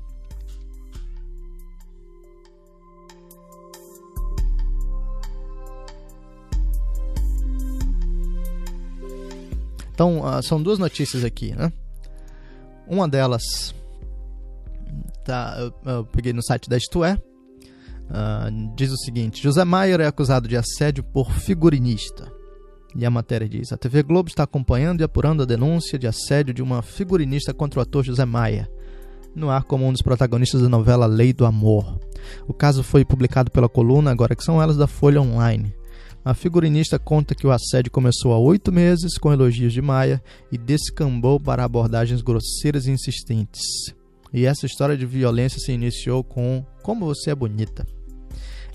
Então, 9.94 10.20
uh, 10.20 10.42
são 10.42 10.60
duas 10.60 10.78
notícias 10.78 11.24
aqui, 11.24 11.54
né? 11.54 11.72
Uma 12.86 13.08
delas, 13.08 13.42
tá, 15.24 15.56
eu, 15.58 15.72
eu 15.90 16.04
peguei 16.04 16.32
no 16.32 16.42
site 16.42 16.68
da 16.68 16.76
Isto 16.76 17.00
uh, 17.02 18.74
diz 18.76 18.90
o 18.90 18.96
seguinte: 18.96 19.42
José 19.42 19.64
Maier 19.64 20.00
é 20.00 20.06
acusado 20.06 20.48
de 20.48 20.56
assédio 20.56 21.04
por 21.04 21.30
figurinista. 21.30 22.30
E 22.96 23.06
a 23.06 23.10
matéria 23.10 23.48
diz: 23.48 23.72
a 23.72 23.76
TV 23.76 24.02
Globo 24.02 24.28
está 24.28 24.42
acompanhando 24.42 25.00
e 25.00 25.04
apurando 25.04 25.44
a 25.44 25.46
denúncia 25.46 25.98
de 25.98 26.08
assédio 26.08 26.52
de 26.52 26.62
uma 26.62 26.82
figurinista 26.82 27.54
contra 27.54 27.78
o 27.78 27.82
ator 27.82 28.04
José 28.04 28.24
Maia, 28.24 28.68
no 29.34 29.48
ar 29.48 29.62
como 29.62 29.86
um 29.86 29.92
dos 29.92 30.02
protagonistas 30.02 30.60
da 30.60 30.68
novela 30.68 31.06
Lei 31.06 31.32
do 31.32 31.46
Amor. 31.46 32.00
O 32.48 32.52
caso 32.52 32.82
foi 32.82 33.04
publicado 33.04 33.50
pela 33.50 33.68
coluna 33.68 34.10
Agora 34.10 34.34
que 34.34 34.42
são 34.42 34.60
elas 34.60 34.76
da 34.76 34.86
Folha 34.86 35.20
Online. 35.20 35.72
A 36.24 36.32
figurinista 36.32 36.98
conta 36.98 37.34
que 37.34 37.46
o 37.46 37.50
assédio 37.50 37.92
começou 37.92 38.32
há 38.32 38.38
oito 38.38 38.72
meses 38.72 39.18
com 39.18 39.30
elogios 39.30 39.74
de 39.74 39.82
Maia 39.82 40.22
e 40.50 40.56
descambou 40.56 41.38
para 41.38 41.62
abordagens 41.62 42.22
grosseiras 42.22 42.86
e 42.86 42.92
insistentes. 42.92 43.60
E 44.32 44.46
essa 44.46 44.64
história 44.64 44.96
de 44.96 45.04
violência 45.04 45.60
se 45.60 45.70
iniciou 45.70 46.24
com 46.24 46.64
Como 46.82 47.04
você 47.04 47.30
é 47.30 47.34
bonita. 47.34 47.86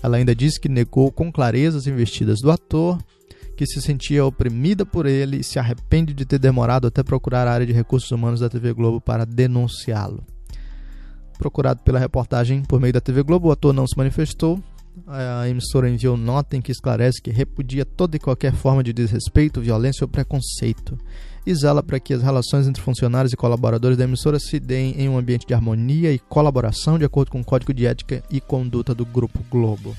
Ela 0.00 0.18
ainda 0.18 0.32
disse 0.32 0.60
que 0.60 0.68
negou 0.68 1.10
com 1.10 1.32
clareza 1.32 1.76
as 1.76 1.88
investidas 1.88 2.38
do 2.40 2.52
ator, 2.52 3.02
que 3.56 3.66
se 3.66 3.82
sentia 3.82 4.24
oprimida 4.24 4.86
por 4.86 5.04
ele 5.04 5.38
e 5.38 5.44
se 5.44 5.58
arrepende 5.58 6.14
de 6.14 6.24
ter 6.24 6.38
demorado 6.38 6.86
até 6.86 7.02
procurar 7.02 7.48
a 7.48 7.52
área 7.52 7.66
de 7.66 7.72
recursos 7.72 8.12
humanos 8.12 8.38
da 8.38 8.48
TV 8.48 8.72
Globo 8.72 9.00
para 9.00 9.26
denunciá-lo. 9.26 10.24
Procurado 11.36 11.82
pela 11.82 11.98
reportagem 11.98 12.62
por 12.62 12.80
meio 12.80 12.92
da 12.92 13.00
TV 13.00 13.24
Globo, 13.24 13.48
o 13.48 13.52
ator 13.52 13.72
não 13.72 13.88
se 13.88 13.96
manifestou 13.96 14.62
a 15.06 15.48
emissora 15.48 15.88
enviou 15.88 16.16
nota 16.16 16.56
em 16.56 16.60
que 16.60 16.72
esclarece 16.72 17.22
que 17.22 17.30
repudia 17.30 17.84
toda 17.84 18.16
e 18.16 18.20
qualquer 18.20 18.52
forma 18.52 18.82
de 18.82 18.92
desrespeito, 18.92 19.60
violência 19.60 20.04
ou 20.04 20.08
preconceito. 20.08 20.98
e 21.46 21.54
zela 21.54 21.82
para 21.82 21.98
que 21.98 22.12
as 22.12 22.22
relações 22.22 22.68
entre 22.68 22.82
funcionários 22.82 23.32
e 23.32 23.36
colaboradores 23.36 23.96
da 23.96 24.04
emissora 24.04 24.38
se 24.38 24.60
deem 24.60 24.94
em 25.00 25.08
um 25.08 25.16
ambiente 25.16 25.46
de 25.46 25.54
harmonia 25.54 26.12
e 26.12 26.18
colaboração 26.18 26.98
de 26.98 27.04
acordo 27.04 27.30
com 27.30 27.40
o 27.40 27.44
Código 27.44 27.72
de 27.72 27.86
Ética 27.86 28.22
e 28.30 28.42
Conduta 28.42 28.94
do 28.94 29.06
Grupo 29.06 29.42
Globo. 29.50 29.96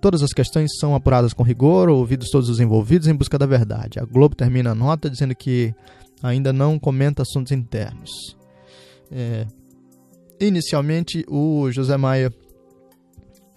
Todas 0.00 0.22
as 0.22 0.32
questões 0.32 0.70
são 0.78 0.94
apuradas 0.94 1.32
com 1.32 1.44
rigor, 1.44 1.88
ouvidos 1.88 2.30
todos 2.30 2.48
os 2.48 2.58
envolvidos 2.58 3.06
em 3.06 3.14
busca 3.14 3.38
da 3.38 3.46
verdade. 3.46 4.00
A 4.00 4.04
Globo 4.04 4.34
termina 4.34 4.72
a 4.72 4.74
nota 4.74 5.08
dizendo 5.08 5.34
que 5.36 5.72
ainda 6.20 6.52
não 6.52 6.78
comenta 6.80 7.22
assuntos 7.22 7.52
internos. 7.52 8.10
É, 9.10 9.46
inicialmente, 10.40 11.24
o 11.28 11.70
José 11.70 11.96
Maia 11.96 12.32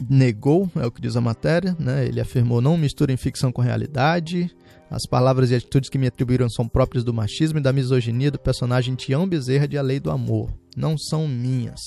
negou, 0.09 0.69
é 0.75 0.85
o 0.85 0.91
que 0.91 1.01
diz 1.01 1.15
a 1.15 1.21
matéria, 1.21 1.75
né? 1.79 2.05
ele 2.05 2.19
afirmou: 2.19 2.61
não 2.61 2.77
misturem 2.77 3.17
ficção 3.17 3.51
com 3.51 3.61
realidade. 3.61 4.49
As 4.89 5.03
palavras 5.09 5.51
e 5.51 5.55
atitudes 5.55 5.89
que 5.89 5.97
me 5.97 6.07
atribuíram 6.07 6.49
são 6.49 6.67
próprias 6.67 7.03
do 7.05 7.13
machismo 7.13 7.59
e 7.59 7.61
da 7.61 7.71
misoginia 7.71 8.29
do 8.29 8.37
personagem 8.37 8.93
Tião 8.93 9.25
Bezerra 9.25 9.65
de 9.65 9.77
A 9.77 9.81
Lei 9.81 10.01
do 10.01 10.11
Amor. 10.11 10.51
Não 10.75 10.97
são 10.97 11.29
minhas. 11.29 11.79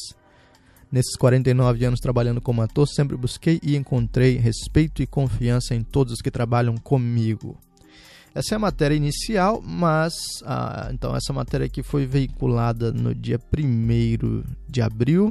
Nesses 0.90 1.14
49 1.16 1.85
anos 1.85 2.00
trabalhando 2.00 2.40
como 2.40 2.62
ator, 2.62 2.88
sempre 2.88 3.14
busquei 3.16 3.61
e 3.62 3.76
encontrei 3.76 4.38
respeito 4.38 5.02
e 5.02 5.06
confiança 5.06 5.75
em 5.75 5.83
todos 5.83 6.14
os 6.14 6.23
que 6.23 6.30
trabalham 6.30 6.78
comigo. 6.78 7.59
Essa 8.35 8.54
é 8.54 8.56
a 8.56 8.61
matéria 8.61 8.94
inicial, 8.94 9.62
mas 9.62 10.14
ah, 10.44 10.88
então 10.92 11.14
essa 11.14 11.33
matéria 11.33 11.66
aqui 11.66 11.83
foi 11.83 12.06
veiculada 12.06 12.90
no 12.90 13.14
dia 13.14 13.38
1 13.38 14.42
de 14.66 14.80
abril 14.80 15.30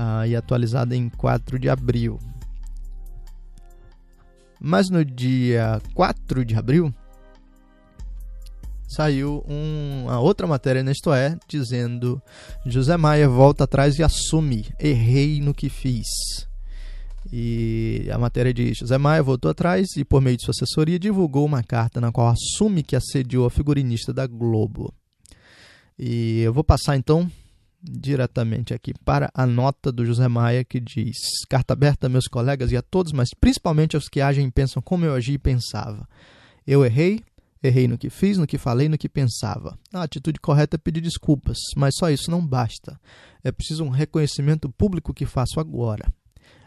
ah, 0.00 0.24
e 0.28 0.36
atualizada 0.36 0.94
em 0.94 1.08
4 1.08 1.58
de 1.58 1.68
abril. 1.68 2.20
Mas 4.60 4.88
no 4.88 5.04
dia 5.04 5.82
4 5.92 6.44
de 6.44 6.54
abril, 6.54 6.94
saiu 8.86 9.44
um, 9.48 10.04
uma 10.04 10.20
outra 10.20 10.46
matéria 10.46 10.84
na 10.84 10.92
É, 11.16 11.36
dizendo 11.48 12.22
José 12.64 12.96
Maia 12.96 13.28
volta 13.28 13.64
atrás 13.64 13.98
e 13.98 14.04
assume, 14.04 14.66
errei 14.78 15.40
no 15.40 15.52
que 15.52 15.68
fiz. 15.68 16.06
E 17.32 18.08
a 18.12 18.18
matéria 18.18 18.54
diz: 18.54 18.78
José 18.78 18.96
Maia 18.98 19.22
voltou 19.22 19.50
atrás 19.50 19.96
e, 19.96 20.04
por 20.04 20.22
meio 20.22 20.36
de 20.36 20.44
sua 20.44 20.52
assessoria, 20.52 20.98
divulgou 20.98 21.44
uma 21.44 21.62
carta 21.62 22.00
na 22.00 22.12
qual 22.12 22.28
assume 22.28 22.84
que 22.84 22.94
assediou 22.94 23.46
a 23.46 23.50
figurinista 23.50 24.12
da 24.12 24.28
Globo. 24.28 24.94
E 25.98 26.40
eu 26.42 26.54
vou 26.54 26.62
passar 26.62 26.96
então 26.96 27.28
diretamente 27.82 28.74
aqui 28.74 28.92
para 29.04 29.30
a 29.34 29.46
nota 29.46 29.92
do 29.92 30.04
José 30.04 30.28
Maia 30.28 30.64
que 30.64 30.80
diz: 30.80 31.16
Carta 31.48 31.72
aberta 31.72 32.06
a 32.06 32.10
meus 32.10 32.26
colegas 32.26 32.72
e 32.72 32.76
a 32.76 32.82
todos, 32.82 33.12
mas 33.12 33.30
principalmente 33.38 33.96
aos 33.96 34.08
que 34.08 34.20
agem 34.20 34.46
e 34.46 34.50
pensam 34.50 34.82
como 34.82 35.04
eu 35.04 35.14
agi 35.14 35.34
e 35.34 35.38
pensava. 35.38 36.08
Eu 36.66 36.84
errei, 36.84 37.22
Errei 37.62 37.88
no 37.88 37.98
que 37.98 38.08
fiz, 38.08 38.38
no 38.38 38.46
que 38.46 38.56
falei, 38.56 38.88
no 38.88 38.96
que 38.96 39.08
pensava. 39.08 39.76
A 39.92 40.02
atitude 40.02 40.38
correta 40.38 40.76
é 40.76 40.78
pedir 40.78 41.00
desculpas, 41.00 41.58
mas 41.76 41.96
só 41.96 42.08
isso 42.08 42.30
não 42.30 42.44
basta. 42.44 43.00
É 43.42 43.50
preciso 43.50 43.82
um 43.82 43.88
reconhecimento 43.88 44.70
público 44.70 45.12
que 45.12 45.26
faço 45.26 45.58
agora. 45.58 46.06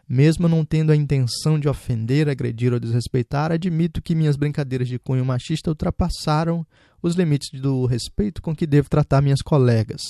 Mesmo 0.07 0.49
não 0.49 0.65
tendo 0.65 0.91
a 0.91 0.95
intenção 0.95 1.57
de 1.57 1.69
ofender, 1.69 2.27
agredir 2.27 2.73
ou 2.73 2.79
desrespeitar, 2.79 3.53
admito 3.53 4.01
que 4.01 4.13
minhas 4.13 4.35
brincadeiras 4.35 4.89
de 4.89 4.99
cunho 4.99 5.23
machista 5.23 5.69
ultrapassaram 5.69 6.67
os 7.01 7.15
limites 7.15 7.49
do 7.61 7.85
respeito 7.85 8.41
com 8.41 8.53
que 8.53 8.67
devo 8.67 8.89
tratar 8.89 9.21
minhas 9.21 9.41
colegas. 9.41 10.01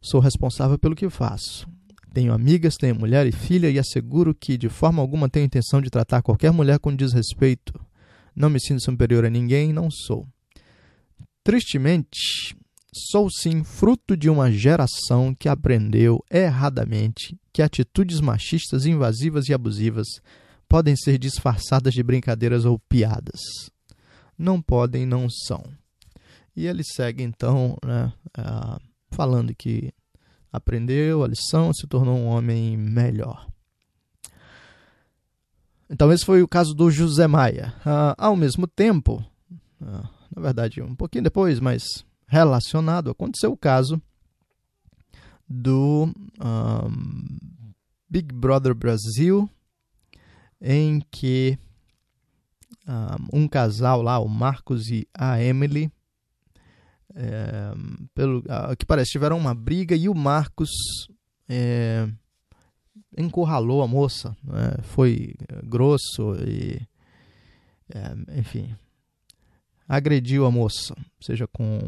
Sou 0.00 0.20
responsável 0.20 0.78
pelo 0.78 0.96
que 0.96 1.08
faço. 1.10 1.66
Tenho 2.12 2.32
amigas, 2.32 2.74
tenho 2.76 2.94
mulher 2.94 3.26
e 3.26 3.32
filha 3.32 3.70
e 3.70 3.78
asseguro 3.78 4.34
que 4.34 4.56
de 4.56 4.68
forma 4.68 5.02
alguma 5.02 5.28
tenho 5.28 5.46
intenção 5.46 5.80
de 5.80 5.90
tratar 5.90 6.22
qualquer 6.22 6.52
mulher 6.52 6.78
com 6.78 6.94
desrespeito. 6.94 7.72
Não 8.34 8.48
me 8.48 8.60
sinto 8.60 8.82
superior 8.82 9.24
a 9.24 9.30
ninguém, 9.30 9.72
não 9.72 9.90
sou. 9.90 10.26
Tristemente, 11.44 12.56
sou 12.92 13.30
sim 13.30 13.62
fruto 13.62 14.16
de 14.16 14.30
uma 14.30 14.50
geração 14.50 15.34
que 15.34 15.48
aprendeu 15.48 16.24
erradamente 16.30 17.38
que 17.52 17.62
atitudes 17.62 18.20
machistas, 18.20 18.86
invasivas 18.86 19.48
e 19.48 19.54
abusivas 19.54 20.06
podem 20.68 20.94
ser 20.94 21.18
disfarçadas 21.18 21.92
de 21.92 22.02
brincadeiras 22.02 22.64
ou 22.64 22.78
piadas. 22.78 23.40
Não 24.36 24.62
podem, 24.62 25.04
não 25.04 25.28
são. 25.28 25.64
E 26.54 26.66
ele 26.66 26.84
segue 26.84 27.22
então 27.22 27.76
né, 27.84 28.12
uh, 28.38 28.87
falando 29.10 29.54
que 29.54 29.92
aprendeu 30.52 31.22
a 31.22 31.28
lição, 31.28 31.72
se 31.72 31.86
tornou 31.86 32.16
um 32.16 32.26
homem 32.26 32.76
melhor. 32.76 33.46
Então, 35.90 36.12
esse 36.12 36.24
foi 36.24 36.42
o 36.42 36.48
caso 36.48 36.74
do 36.74 36.90
José 36.90 37.26
Maia. 37.26 37.74
Uh, 37.80 38.14
ao 38.18 38.36
mesmo 38.36 38.66
tempo, 38.66 39.24
uh, 39.80 40.08
na 40.34 40.42
verdade, 40.42 40.82
um 40.82 40.94
pouquinho 40.94 41.24
depois, 41.24 41.60
mas 41.60 42.04
relacionado, 42.26 43.10
aconteceu 43.10 43.52
o 43.52 43.56
caso 43.56 44.00
do 45.48 46.12
um, 46.44 47.38
Big 48.08 48.34
Brother 48.34 48.74
Brasil, 48.74 49.48
em 50.60 51.00
que 51.10 51.58
um, 53.32 53.42
um 53.42 53.48
casal 53.48 54.02
lá, 54.02 54.18
o 54.18 54.28
Marcos 54.28 54.88
e 54.90 55.08
a 55.14 55.42
Emily, 55.42 55.90
é, 57.14 57.72
pelo 58.14 58.38
uh, 58.40 58.76
que 58.78 58.86
parece, 58.86 59.12
tiveram 59.12 59.38
uma 59.38 59.54
briga 59.54 59.94
e 59.96 60.08
o 60.08 60.14
Marcos. 60.14 60.70
É, 61.48 62.08
encurralou 63.16 63.82
a 63.82 63.88
moça, 63.88 64.36
né? 64.44 64.76
foi 64.82 65.34
grosso 65.64 66.34
e, 66.46 66.80
é, 67.90 68.38
enfim, 68.38 68.74
agrediu 69.88 70.44
a 70.44 70.50
moça, 70.50 70.94
seja 71.20 71.46
com, 71.48 71.80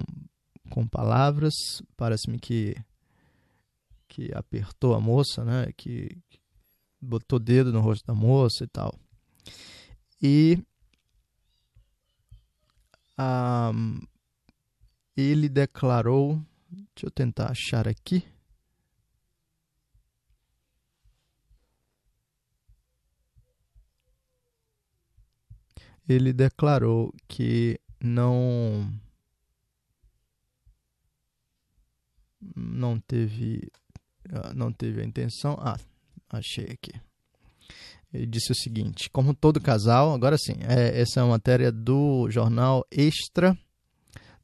com 0.70 0.86
palavras, 0.86 1.54
parece-me 1.96 2.38
que, 2.38 2.74
que 4.08 4.32
apertou 4.34 4.94
a 4.94 5.00
moça, 5.00 5.44
né? 5.44 5.72
que, 5.76 6.08
que 6.28 6.40
botou 7.00 7.38
dedo 7.38 7.72
no 7.72 7.80
rosto 7.80 8.06
da 8.06 8.14
moça 8.14 8.64
e 8.64 8.68
tal. 8.68 8.94
E 10.22 10.58
um, 13.18 14.00
ele 15.20 15.48
declarou, 15.48 16.40
deixa 16.70 17.06
eu 17.06 17.10
tentar 17.10 17.50
achar 17.50 17.86
aqui. 17.86 18.24
ele 26.12 26.32
declarou 26.32 27.14
que 27.28 27.78
não 28.00 28.92
não 32.56 32.98
teve 32.98 33.70
ah, 34.32 34.52
não 34.54 34.72
teve 34.72 35.00
a 35.00 35.04
intenção. 35.04 35.56
Ah, 35.60 35.78
achei 36.30 36.64
aqui. 36.64 36.92
Ele 38.12 38.26
disse 38.26 38.50
o 38.50 38.54
seguinte: 38.54 39.08
como 39.10 39.34
todo 39.34 39.60
casal, 39.60 40.12
agora 40.12 40.36
sim, 40.36 40.56
é, 40.62 41.00
essa 41.00 41.20
é 41.20 41.22
uma 41.22 41.30
matéria 41.30 41.70
do 41.70 42.28
jornal 42.30 42.84
Extra 42.90 43.56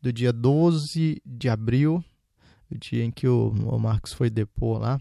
do 0.01 0.13
dia 0.13 0.33
12 0.33 1.21
de 1.25 1.49
abril, 1.49 2.05
o 2.71 2.79
dia 2.79 3.05
em 3.05 3.11
que 3.11 3.27
o, 3.27 3.49
o 3.49 3.79
Marcos 3.79 4.13
foi 4.13 4.31
depor 4.31 4.79
lá. 4.79 5.01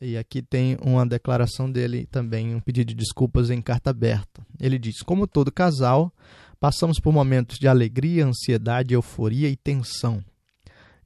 E 0.00 0.16
aqui 0.16 0.40
tem 0.40 0.76
uma 0.80 1.04
declaração 1.04 1.70
dele 1.70 2.06
também, 2.06 2.54
um 2.54 2.60
pedido 2.60 2.88
de 2.88 2.94
desculpas 2.94 3.50
em 3.50 3.60
carta 3.60 3.90
aberta. 3.90 4.46
Ele 4.60 4.78
diz: 4.78 5.02
Como 5.02 5.26
todo 5.26 5.50
casal, 5.50 6.12
passamos 6.60 7.00
por 7.00 7.12
momentos 7.12 7.58
de 7.58 7.66
alegria, 7.66 8.24
ansiedade, 8.24 8.94
euforia 8.94 9.48
e 9.48 9.56
tensão. 9.56 10.22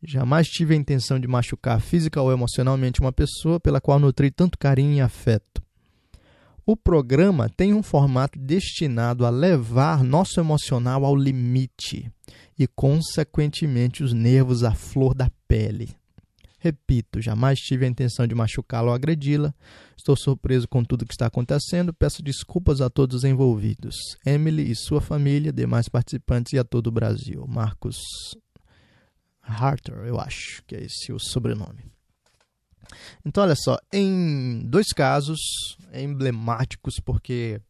Jamais 0.02 0.48
tive 0.48 0.74
a 0.74 0.76
intenção 0.76 1.18
de 1.18 1.28
machucar 1.28 1.80
física 1.80 2.20
ou 2.20 2.32
emocionalmente 2.32 3.00
uma 3.00 3.12
pessoa 3.12 3.60
pela 3.60 3.80
qual 3.80 3.98
nutri 3.98 4.30
tanto 4.30 4.58
carinho 4.58 4.94
e 4.94 5.00
afeto. 5.00 5.62
O 6.64 6.76
programa 6.76 7.48
tem 7.48 7.74
um 7.74 7.82
formato 7.82 8.38
destinado 8.38 9.26
a 9.26 9.30
levar 9.30 10.04
nosso 10.04 10.38
emocional 10.38 11.04
ao 11.04 11.16
limite 11.16 12.08
e, 12.56 12.68
consequentemente, 12.68 14.04
os 14.04 14.12
nervos 14.12 14.62
à 14.62 14.72
flor 14.72 15.12
da 15.12 15.28
pele. 15.48 15.96
Repito, 16.60 17.20
jamais 17.20 17.58
tive 17.58 17.84
a 17.84 17.88
intenção 17.88 18.24
de 18.24 18.36
machucá-la 18.36 18.90
ou 18.90 18.94
agredi-la. 18.94 19.52
Estou 19.98 20.16
surpreso 20.16 20.68
com 20.68 20.84
tudo 20.84 21.04
que 21.04 21.12
está 21.12 21.26
acontecendo. 21.26 21.92
Peço 21.92 22.22
desculpas 22.22 22.80
a 22.80 22.88
todos 22.88 23.16
os 23.16 23.24
envolvidos. 23.24 23.96
Emily 24.24 24.70
e 24.70 24.76
sua 24.76 25.00
família, 25.00 25.52
demais 25.52 25.88
participantes 25.88 26.52
e 26.52 26.58
a 26.60 26.62
todo 26.62 26.86
o 26.86 26.92
Brasil. 26.92 27.44
Marcos 27.48 27.96
Harter, 29.42 30.04
eu 30.06 30.20
acho 30.20 30.62
que 30.64 30.76
é 30.76 30.84
esse 30.84 31.12
o 31.12 31.18
sobrenome. 31.18 31.91
Então, 33.24 33.42
olha 33.44 33.54
só, 33.56 33.78
em 33.92 34.62
dois 34.66 34.88
casos 34.88 35.38
emblemáticos, 35.92 36.94
porque 37.04 37.60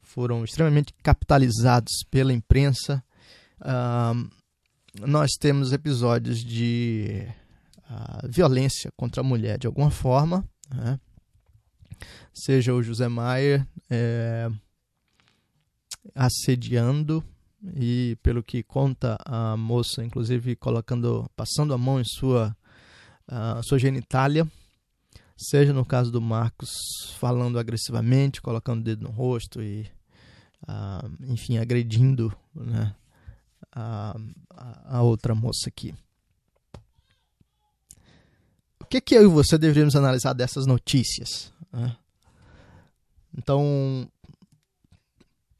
foram 0.00 0.44
extremamente 0.44 0.92
capitalizados 1.02 2.04
pela 2.10 2.32
imprensa, 2.32 3.02
uh, 3.60 4.30
nós 5.06 5.30
temos 5.38 5.72
episódios 5.72 6.44
de 6.44 7.26
a 7.88 8.20
violência 8.28 8.92
contra 8.96 9.20
a 9.20 9.24
mulher 9.24 9.58
de 9.58 9.66
alguma 9.66 9.90
forma, 9.90 10.44
né? 10.72 10.98
seja 12.32 12.72
o 12.72 12.82
José 12.82 13.08
Maier 13.08 13.66
é, 13.90 14.48
assediando 16.14 17.22
e 17.76 18.16
pelo 18.22 18.42
que 18.42 18.62
conta 18.62 19.18
a 19.24 19.56
moça, 19.56 20.04
inclusive 20.04 20.54
colocando, 20.56 21.28
passando 21.36 21.74
a 21.74 21.78
mão 21.78 22.00
em 22.00 22.04
sua, 22.04 22.56
uh, 23.28 23.62
sua 23.62 23.78
genitália, 23.78 24.46
seja 25.40 25.72
no 25.72 25.84
caso 25.84 26.10
do 26.10 26.20
Marcos 26.20 26.70
falando 27.18 27.58
agressivamente, 27.58 28.42
colocando 28.42 28.80
o 28.80 28.84
dedo 28.84 29.04
no 29.04 29.10
rosto 29.10 29.62
e, 29.62 29.90
uh, 30.68 31.32
enfim, 31.32 31.56
agredindo 31.56 32.32
né, 32.54 32.94
a, 33.72 34.14
a 34.84 35.02
outra 35.02 35.34
moça 35.34 35.68
aqui. 35.68 35.94
O 38.80 38.84
que, 38.84 39.00
que 39.00 39.14
eu 39.14 39.22
e 39.22 39.26
você 39.26 39.56
deveríamos 39.56 39.96
analisar 39.96 40.32
dessas 40.32 40.66
notícias? 40.66 41.52
Né? 41.72 41.96
Então, 43.36 44.10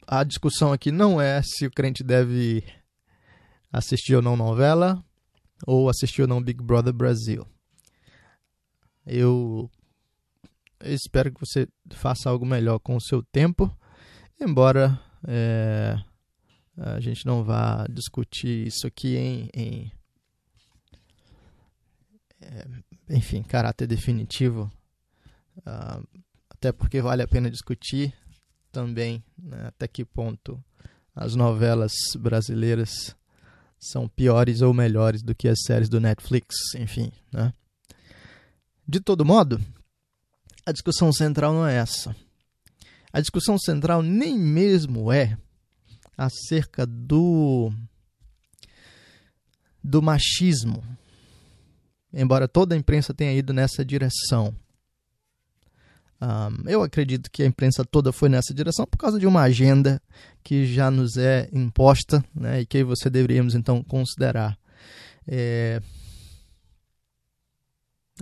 a 0.06 0.24
discussão 0.24 0.72
aqui 0.72 0.90
não 0.90 1.20
é 1.20 1.40
se 1.42 1.66
o 1.66 1.70
crente 1.70 2.02
deve 2.02 2.64
assistir 3.72 4.16
ou 4.16 4.22
não 4.22 4.36
novela 4.36 5.02
ou 5.66 5.88
assistir 5.88 6.22
ou 6.22 6.28
não 6.28 6.42
Big 6.42 6.62
Brother 6.62 6.92
Brasil. 6.92 7.46
Eu 9.06 9.70
espero 10.84 11.32
que 11.32 11.40
você 11.40 11.68
faça 11.90 12.30
algo 12.30 12.46
melhor 12.46 12.78
com 12.78 12.96
o 12.96 13.00
seu 13.00 13.22
tempo, 13.22 13.74
embora 14.40 14.98
é, 15.26 15.96
a 16.76 17.00
gente 17.00 17.26
não 17.26 17.44
vá 17.44 17.86
discutir 17.88 18.66
isso 18.66 18.86
aqui 18.86 19.16
em, 19.16 19.50
em 19.54 19.92
é, 22.40 22.66
enfim, 23.10 23.42
caráter 23.42 23.86
definitivo, 23.86 24.70
uh, 25.58 26.20
até 26.48 26.72
porque 26.72 27.02
vale 27.02 27.22
a 27.22 27.28
pena 27.28 27.50
discutir 27.50 28.14
também 28.72 29.22
né, 29.36 29.66
até 29.66 29.86
que 29.86 30.04
ponto 30.04 30.62
as 31.14 31.34
novelas 31.34 31.92
brasileiras 32.18 33.14
são 33.78 34.08
piores 34.08 34.62
ou 34.62 34.72
melhores 34.72 35.22
do 35.22 35.34
que 35.34 35.48
as 35.48 35.60
séries 35.66 35.88
do 35.88 36.00
Netflix, 36.00 36.54
enfim, 36.76 37.10
né? 37.32 37.52
De 38.90 38.98
todo 38.98 39.24
modo, 39.24 39.60
a 40.66 40.72
discussão 40.72 41.12
central 41.12 41.52
não 41.54 41.64
é 41.64 41.76
essa. 41.76 42.12
A 43.12 43.20
discussão 43.20 43.56
central 43.56 44.02
nem 44.02 44.36
mesmo 44.36 45.12
é 45.12 45.38
acerca 46.18 46.84
do 46.84 47.72
do 49.82 50.02
machismo. 50.02 50.82
Embora 52.12 52.48
toda 52.48 52.74
a 52.74 52.78
imprensa 52.78 53.14
tenha 53.14 53.32
ido 53.32 53.52
nessa 53.52 53.84
direção. 53.84 54.52
Um, 56.20 56.68
eu 56.68 56.82
acredito 56.82 57.30
que 57.30 57.44
a 57.44 57.46
imprensa 57.46 57.84
toda 57.84 58.10
foi 58.10 58.28
nessa 58.28 58.52
direção 58.52 58.84
por 58.86 58.98
causa 58.98 59.20
de 59.20 59.26
uma 59.26 59.42
agenda 59.42 60.02
que 60.42 60.66
já 60.66 60.90
nos 60.90 61.16
é 61.16 61.48
imposta 61.52 62.24
né, 62.34 62.62
e 62.62 62.66
que 62.66 62.82
você 62.82 63.08
deveríamos 63.08 63.54
então 63.54 63.84
considerar. 63.84 64.58
É... 65.28 65.80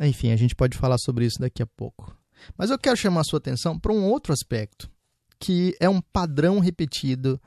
Enfim, 0.00 0.32
a 0.32 0.36
gente 0.36 0.54
pode 0.54 0.76
falar 0.76 0.98
sobre 0.98 1.26
isso 1.26 1.38
daqui 1.38 1.62
a 1.62 1.66
pouco. 1.66 2.16
Mas 2.56 2.70
eu 2.70 2.78
quero 2.78 2.96
chamar 2.96 3.22
a 3.22 3.24
sua 3.24 3.38
atenção 3.38 3.78
para 3.78 3.92
um 3.92 4.04
outro 4.04 4.32
aspecto, 4.32 4.90
que 5.38 5.76
é 5.80 5.88
um 5.88 6.00
padrão 6.00 6.60
repetido 6.60 7.40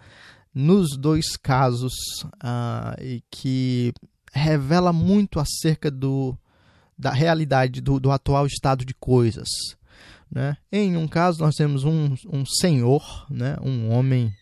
nos 0.54 0.98
dois 0.98 1.38
casos 1.38 1.94
uh, 2.44 3.02
e 3.02 3.24
que 3.32 3.94
revela 4.34 4.92
muito 4.92 5.40
acerca 5.40 5.90
do, 5.90 6.38
da 6.98 7.12
realidade 7.12 7.82
do, 7.82 8.00
do 8.00 8.12
atual 8.12 8.46
estado 8.46 8.86
de 8.86 8.94
coisas. 8.94 9.48
Né? 10.30 10.56
Em 10.72 10.96
um 10.96 11.08
caso, 11.08 11.40
nós 11.40 11.56
temos 11.56 11.84
um, 11.84 12.16
um 12.32 12.46
senhor, 12.46 13.26
né? 13.30 13.58
um 13.62 13.92
homem 13.92 14.34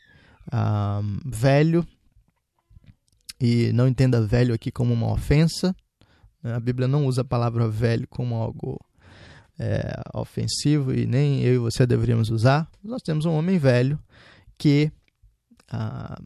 ah, 0.52 1.02
velho, 1.26 1.86
e 3.40 3.72
não 3.74 3.88
entenda 3.88 4.26
velho 4.26 4.54
aqui 4.54 4.72
como 4.72 4.94
uma 4.94 5.12
ofensa. 5.12 5.76
A 6.44 6.60
Bíblia 6.60 6.88
não 6.88 7.06
usa 7.06 7.22
a 7.22 7.26
palavra 7.26 7.68
velho 7.68 8.08
como 8.08 8.36
algo 8.36 8.80
é, 9.58 10.02
ofensivo 10.14 10.94
e 10.94 11.06
nem 11.06 11.42
eu 11.42 11.56
e 11.56 11.58
você 11.58 11.86
deveríamos 11.86 12.30
usar. 12.30 12.70
Nós 12.84 13.02
temos 13.02 13.26
um 13.26 13.34
homem 13.34 13.58
velho 13.58 14.00
que 14.58 14.92
ah, 15.70 16.20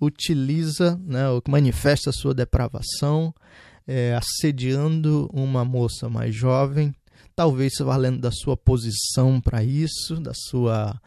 utiliza, 0.00 1.00
né, 1.04 1.28
ou 1.28 1.40
que 1.40 1.50
manifesta 1.50 2.10
a 2.10 2.12
sua 2.12 2.34
depravação, 2.34 3.34
é, 3.86 4.14
assediando 4.14 5.28
uma 5.32 5.64
moça 5.64 6.08
mais 6.08 6.34
jovem 6.34 6.94
talvez 7.40 7.72
valendo 7.80 8.20
da 8.20 8.30
sua 8.30 8.54
posição 8.54 9.40
para 9.40 9.64
isso, 9.64 10.16
da 10.20 10.32
sua 10.34 11.00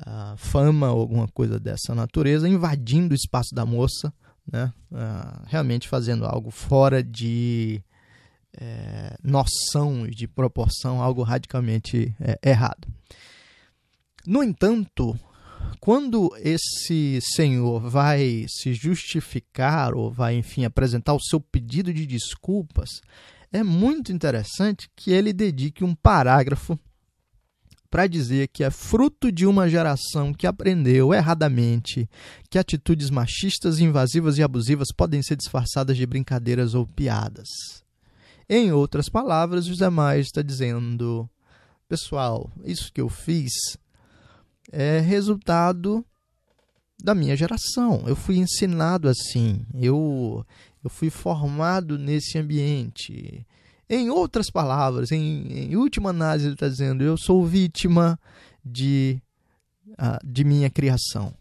uh, 0.00 0.36
fama 0.36 0.90
ou 0.90 1.00
alguma 1.00 1.28
coisa 1.28 1.60
dessa 1.60 1.94
natureza, 1.94 2.48
invadindo 2.48 3.12
o 3.12 3.16
espaço 3.16 3.54
da 3.54 3.64
moça, 3.64 4.12
né? 4.50 4.72
Uh, 4.90 5.42
realmente 5.46 5.88
fazendo 5.88 6.24
algo 6.24 6.50
fora 6.50 7.02
de 7.02 7.82
é, 8.58 9.16
noção 9.22 10.06
e 10.06 10.10
de 10.10 10.26
proporção, 10.26 11.02
algo 11.02 11.22
radicalmente 11.22 12.14
é, 12.20 12.38
errado. 12.42 12.88
No 14.26 14.42
entanto, 14.42 15.18
quando 15.80 16.34
esse 16.38 17.20
senhor 17.20 17.88
vai 17.88 18.46
se 18.48 18.74
justificar 18.74 19.94
ou 19.94 20.10
vai, 20.10 20.36
enfim, 20.36 20.64
apresentar 20.64 21.14
o 21.14 21.20
seu 21.20 21.40
pedido 21.40 21.92
de 21.92 22.06
desculpas, 22.06 23.00
é 23.52 23.62
muito 23.62 24.12
interessante 24.12 24.90
que 24.96 25.12
ele 25.12 25.32
dedique 25.32 25.84
um 25.84 25.94
parágrafo 25.94 26.78
para 27.90 28.06
dizer 28.06 28.48
que 28.48 28.64
é 28.64 28.70
fruto 28.70 29.30
de 29.30 29.46
uma 29.46 29.68
geração 29.68 30.32
que 30.32 30.46
aprendeu 30.46 31.14
erradamente 31.14 32.08
que 32.50 32.58
atitudes 32.58 33.10
machistas, 33.10 33.78
invasivas 33.78 34.38
e 34.38 34.42
abusivas 34.42 34.88
podem 34.94 35.22
ser 35.22 35.36
disfarçadas 35.36 35.96
de 35.96 36.06
brincadeiras 36.06 36.74
ou 36.74 36.86
piadas. 36.86 37.48
Em 38.48 38.72
outras 38.72 39.08
palavras, 39.08 39.66
José 39.66 39.88
Maia 39.90 40.20
está 40.20 40.42
dizendo: 40.42 41.28
pessoal, 41.88 42.50
isso 42.64 42.92
que 42.92 43.00
eu 43.00 43.08
fiz 43.08 43.52
é 44.70 45.00
resultado 45.00 46.04
da 47.02 47.14
minha 47.14 47.36
geração. 47.36 48.04
Eu 48.06 48.16
fui 48.16 48.36
ensinado 48.36 49.08
assim. 49.08 49.64
Eu 49.74 50.44
eu 50.82 50.90
fui 50.90 51.10
formado 51.10 51.98
nesse 51.98 52.38
ambiente. 52.38 53.44
Em 53.88 54.10
outras 54.10 54.50
palavras, 54.50 55.12
em, 55.12 55.46
em 55.48 55.76
última 55.76 56.10
análise, 56.10 56.46
ele 56.46 56.54
está 56.54 56.68
dizendo: 56.68 57.04
eu 57.04 57.16
sou 57.16 57.46
vítima 57.46 58.18
de, 58.64 59.20
uh, 59.90 60.18
de 60.24 60.44
minha 60.44 60.68
criação. 60.68 61.32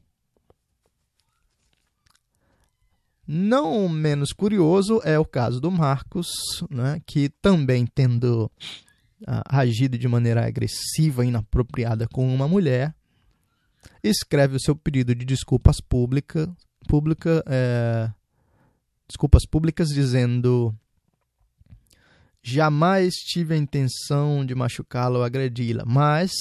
Não 3.28 3.90
menos 3.90 4.32
curioso 4.32 5.02
é 5.04 5.18
o 5.18 5.26
caso 5.26 5.60
do 5.60 5.72
Marcos, 5.72 6.28
né, 6.70 7.02
que 7.08 7.30
também 7.42 7.88
tendo 7.88 8.52
uh, 9.24 9.42
agido 9.50 9.98
de 9.98 10.08
maneira 10.08 10.46
agressiva 10.46 11.26
e 11.26 11.30
inapropriada 11.30 12.08
com 12.08 12.32
uma 12.32 12.48
mulher, 12.48 12.94
escreve 14.04 14.56
o 14.56 14.60
seu 14.60 14.76
pedido 14.76 15.16
de 15.16 15.26
desculpas 15.26 15.78
pública, 15.82 16.56
pública 16.88 17.44
é, 17.48 18.12
desculpas 19.08 19.46
públicas 19.46 19.90
dizendo 19.90 20.76
jamais 22.48 23.16
tive 23.16 23.56
a 23.56 23.58
intenção 23.58 24.46
de 24.46 24.54
machucá-la 24.54 25.18
ou 25.18 25.24
agredi-la, 25.24 25.84
mas 25.84 26.32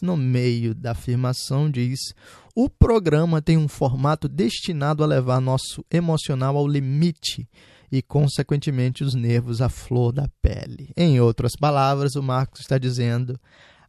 no 0.00 0.16
meio 0.16 0.72
da 0.72 0.92
afirmação 0.92 1.68
diz: 1.68 1.98
o 2.54 2.70
programa 2.70 3.42
tem 3.42 3.58
um 3.58 3.66
formato 3.66 4.28
destinado 4.28 5.02
a 5.02 5.06
levar 5.06 5.40
nosso 5.40 5.84
emocional 5.90 6.56
ao 6.56 6.68
limite 6.68 7.48
e, 7.90 8.00
consequentemente, 8.00 9.02
os 9.02 9.14
nervos 9.14 9.60
à 9.60 9.68
flor 9.68 10.12
da 10.12 10.28
pele. 10.40 10.92
Em 10.96 11.20
outras 11.20 11.56
palavras, 11.56 12.14
o 12.14 12.22
Marcos 12.22 12.60
está 12.60 12.78
dizendo: 12.78 13.36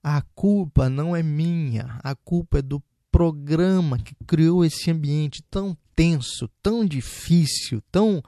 a 0.04 0.24
culpa 0.34 0.90
não 0.90 1.16
é 1.16 1.22
minha, 1.22 2.00
a 2.04 2.16
culpa 2.16 2.58
é 2.60 2.62
do 2.64 2.82
programa 3.12 4.00
que 4.00 4.16
criou 4.26 4.66
esse 4.66 4.90
ambiente 4.90 5.44
tão 5.52 5.78
tenso, 5.96 6.50
tão 6.64 6.84
difícil, 6.84 7.80
tão 7.92 8.24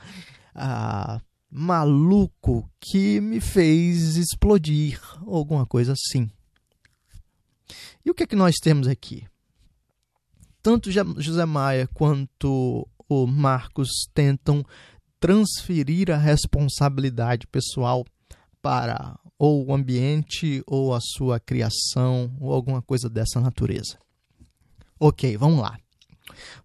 ah, 0.53 1.19
maluco 1.51 2.69
que 2.79 3.19
me 3.19 3.41
fez 3.41 4.15
explodir, 4.15 4.99
ou 5.25 5.35
alguma 5.35 5.65
coisa 5.65 5.93
assim. 5.93 6.29
E 8.05 8.09
o 8.09 8.13
que 8.13 8.23
é 8.23 8.27
que 8.27 8.35
nós 8.35 8.55
temos 8.55 8.87
aqui? 8.87 9.27
Tanto 10.63 10.89
José 10.91 11.45
Maia 11.45 11.87
quanto 11.93 12.87
o 13.09 13.27
Marcos 13.27 13.89
tentam 14.13 14.63
transferir 15.19 16.09
a 16.09 16.17
responsabilidade 16.17 17.45
pessoal 17.47 18.05
para 18.61 19.19
ou 19.37 19.65
o 19.67 19.73
ambiente 19.73 20.63
ou 20.67 20.93
a 20.93 20.99
sua 21.01 21.39
criação 21.39 22.35
ou 22.39 22.53
alguma 22.53 22.81
coisa 22.81 23.09
dessa 23.09 23.41
natureza. 23.41 23.97
Ok, 24.99 25.35
vamos 25.35 25.59
lá. 25.59 25.77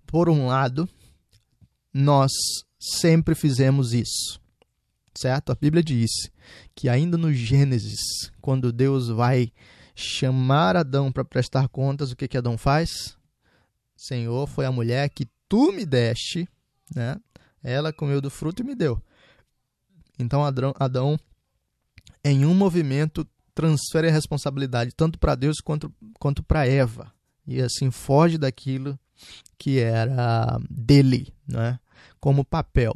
Por 0.07 0.29
um 0.29 0.46
lado, 0.46 0.88
nós 1.92 2.31
sempre 2.79 3.35
fizemos 3.35 3.92
isso, 3.92 4.38
certo? 5.18 5.50
A 5.50 5.55
Bíblia 5.55 5.83
diz 5.83 6.11
que 6.74 6.88
ainda 6.88 7.16
no 7.16 7.33
Gênesis, 7.33 8.31
quando 8.40 8.72
Deus 8.72 9.09
vai 9.09 9.52
chamar 9.94 10.76
Adão 10.76 11.11
para 11.11 11.24
prestar 11.24 11.68
contas, 11.68 12.12
o 12.12 12.16
que, 12.16 12.29
que 12.29 12.37
Adão 12.37 12.59
faz? 12.59 13.16
Senhor, 13.96 14.46
foi 14.46 14.66
a 14.66 14.72
mulher 14.72 15.09
que 15.09 15.26
tu 15.48 15.72
me 15.72 15.87
deste, 15.87 16.48
né? 16.94 17.16
Ela 17.62 17.92
comeu 17.92 18.20
do 18.20 18.31
fruto 18.31 18.62
e 18.62 18.64
me 18.64 18.74
deu. 18.74 19.02
Então 20.18 20.44
Adão, 20.44 20.74
Adão 20.79 21.18
em 22.22 22.44
um 22.44 22.55
movimento, 22.55 23.26
transfere 23.55 24.09
a 24.09 24.12
responsabilidade 24.12 24.92
tanto 24.94 25.18
para 25.18 25.35
Deus 25.35 25.59
quanto, 25.61 25.92
quanto 26.18 26.42
para 26.42 26.66
Eva. 26.66 27.12
E 27.46 27.61
assim 27.62 27.90
foge 27.90 28.37
daquilo 28.37 28.98
que 29.57 29.79
era 29.79 30.59
dele, 30.68 31.33
né? 31.46 31.79
como 32.20 32.44
papel. 32.44 32.94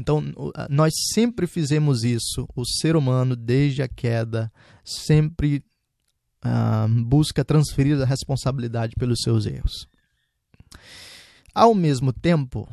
Então, 0.00 0.22
nós 0.68 0.92
sempre 1.12 1.46
fizemos 1.46 2.02
isso. 2.02 2.48
O 2.56 2.64
ser 2.64 2.96
humano, 2.96 3.36
desde 3.36 3.82
a 3.82 3.88
queda, 3.88 4.50
sempre 4.84 5.62
ah, 6.42 6.86
busca 6.88 7.44
transferir 7.44 8.00
a 8.00 8.04
responsabilidade 8.04 8.94
pelos 8.98 9.20
seus 9.22 9.46
erros. 9.46 9.86
Ao 11.54 11.74
mesmo 11.74 12.12
tempo, 12.12 12.68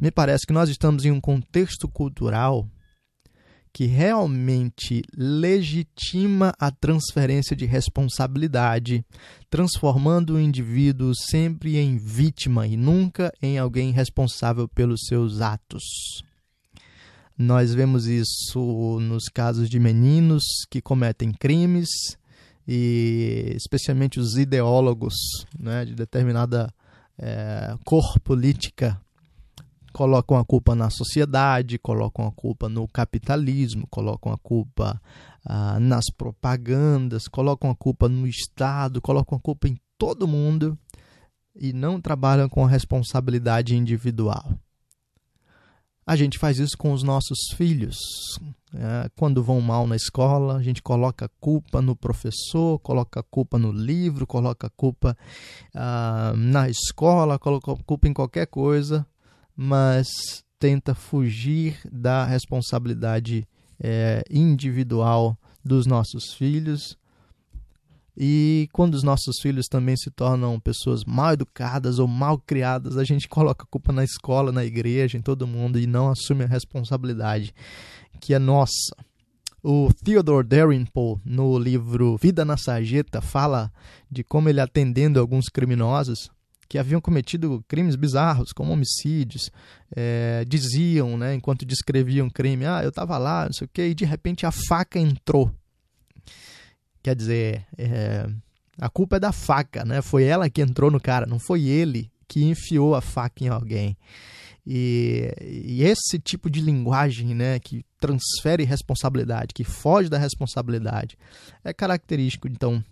me 0.00 0.10
parece 0.10 0.46
que 0.46 0.52
nós 0.52 0.68
estamos 0.68 1.04
em 1.04 1.10
um 1.10 1.20
contexto 1.20 1.88
cultural 1.88 2.68
que 3.72 3.86
realmente 3.86 5.02
legitima 5.16 6.54
a 6.60 6.70
transferência 6.70 7.56
de 7.56 7.66
responsabilidade, 7.66 9.04
transformando 9.50 10.34
o 10.34 10.40
indivíduo 10.40 11.12
sempre 11.12 11.76
em 11.76 11.96
vítima 11.96 12.68
e 12.68 12.76
nunca 12.76 13.32
em 13.42 13.58
alguém 13.58 13.90
responsável 13.90 14.68
pelos 14.68 15.06
seus 15.08 15.40
atos. 15.40 15.82
Nós 17.36 17.74
vemos 17.74 18.06
isso 18.06 18.98
nos 19.00 19.24
casos 19.24 19.68
de 19.68 19.80
meninos 19.80 20.44
que 20.70 20.80
cometem 20.80 21.32
crimes 21.32 21.88
e 22.66 23.52
especialmente 23.56 24.20
os 24.20 24.36
ideólogos 24.36 25.14
né, 25.58 25.84
de 25.84 25.94
determinada 25.94 26.72
é, 27.18 27.74
cor 27.84 28.18
política 28.20 29.00
colocam 29.94 30.36
a 30.36 30.44
culpa 30.44 30.74
na 30.74 30.90
sociedade, 30.90 31.78
colocam 31.78 32.26
a 32.26 32.32
culpa 32.32 32.68
no 32.68 32.86
capitalismo, 32.88 33.86
colocam 33.88 34.32
a 34.32 34.36
culpa 34.36 35.00
ah, 35.44 35.78
nas 35.78 36.06
propagandas, 36.06 37.28
colocam 37.28 37.70
a 37.70 37.76
culpa 37.76 38.08
no 38.08 38.26
Estado, 38.26 39.00
colocam 39.00 39.38
a 39.38 39.40
culpa 39.40 39.68
em 39.68 39.78
todo 39.96 40.26
mundo 40.26 40.76
e 41.54 41.72
não 41.72 42.00
trabalham 42.00 42.48
com 42.48 42.64
responsabilidade 42.64 43.76
individual. 43.76 44.58
A 46.06 46.16
gente 46.16 46.38
faz 46.38 46.58
isso 46.58 46.76
com 46.76 46.92
os 46.92 47.02
nossos 47.02 47.38
filhos. 47.56 47.96
É, 48.74 49.08
quando 49.16 49.42
vão 49.42 49.60
mal 49.60 49.86
na 49.86 49.96
escola, 49.96 50.56
a 50.56 50.62
gente 50.62 50.82
coloca 50.82 51.26
a 51.26 51.30
culpa 51.40 51.80
no 51.80 51.96
professor, 51.96 52.78
coloca 52.80 53.20
a 53.20 53.22
culpa 53.22 53.58
no 53.58 53.72
livro, 53.72 54.26
coloca 54.26 54.66
a 54.66 54.70
culpa 54.70 55.16
ah, 55.74 56.34
na 56.36 56.68
escola, 56.68 57.38
coloca 57.38 57.72
a 57.72 57.76
culpa 57.84 58.08
em 58.08 58.12
qualquer 58.12 58.46
coisa 58.46 59.06
mas 59.56 60.06
tenta 60.58 60.94
fugir 60.94 61.78
da 61.90 62.24
responsabilidade 62.24 63.46
é, 63.78 64.22
individual 64.30 65.38
dos 65.64 65.86
nossos 65.86 66.34
filhos. 66.34 66.96
E 68.16 68.68
quando 68.72 68.94
os 68.94 69.02
nossos 69.02 69.40
filhos 69.40 69.66
também 69.66 69.96
se 69.96 70.10
tornam 70.10 70.60
pessoas 70.60 71.04
mal 71.04 71.32
educadas 71.32 71.98
ou 71.98 72.06
mal 72.06 72.38
criadas, 72.38 72.96
a 72.96 73.02
gente 73.02 73.28
coloca 73.28 73.64
a 73.64 73.66
culpa 73.66 73.92
na 73.92 74.04
escola, 74.04 74.52
na 74.52 74.64
igreja, 74.64 75.18
em 75.18 75.22
todo 75.22 75.46
mundo 75.46 75.78
e 75.78 75.86
não 75.86 76.10
assume 76.10 76.44
a 76.44 76.48
responsabilidade 76.48 77.52
que 78.20 78.32
é 78.32 78.38
nossa. 78.38 78.94
O 79.62 79.92
Theodore 80.04 80.46
Dalrymple, 80.46 81.16
no 81.24 81.58
livro 81.58 82.16
Vida 82.16 82.44
na 82.44 82.56
Sarjeta, 82.56 83.20
fala 83.20 83.72
de 84.10 84.22
como 84.22 84.48
ele 84.48 84.60
atendendo 84.60 85.18
alguns 85.18 85.46
criminosos, 85.48 86.30
que 86.68 86.78
haviam 86.78 87.00
cometido 87.00 87.64
crimes 87.66 87.96
bizarros, 87.96 88.52
como 88.52 88.72
homicídios, 88.72 89.50
é, 89.94 90.44
diziam, 90.46 91.16
né, 91.16 91.34
enquanto 91.34 91.64
descreviam 91.64 92.28
crime, 92.28 92.66
ah, 92.66 92.82
eu 92.82 92.88
estava 92.90 93.16
lá, 93.18 93.46
não 93.46 93.52
sei 93.52 93.66
o 93.66 93.70
quê, 93.72 93.88
e 93.88 93.94
de 93.94 94.04
repente 94.04 94.46
a 94.46 94.50
faca 94.50 94.98
entrou. 94.98 95.50
Quer 97.04 97.14
dizer, 97.14 97.66
é, 97.76 98.26
a 98.80 98.88
culpa 98.88 99.16
é 99.16 99.20
da 99.20 99.30
faca, 99.30 99.84
né? 99.84 100.00
Foi 100.00 100.24
ela 100.24 100.48
que 100.48 100.62
entrou 100.62 100.90
no 100.90 100.98
cara, 100.98 101.26
não 101.26 101.38
foi 101.38 101.64
ele 101.64 102.10
que 102.26 102.42
enfiou 102.42 102.94
a 102.94 103.02
faca 103.02 103.44
em 103.44 103.48
alguém. 103.48 103.94
E, 104.66 105.30
e, 105.42 105.82
esse 105.82 106.18
tipo 106.18 106.48
de 106.48 106.62
linguagem, 106.62 107.34
né, 107.34 107.58
que 107.60 107.84
transfere 108.00 108.64
responsabilidade, 108.64 109.52
que 109.52 109.62
foge 109.62 110.08
da 110.08 110.16
responsabilidade, 110.16 111.18
é 111.62 111.74
característico, 111.74 112.48
então, 112.48 112.82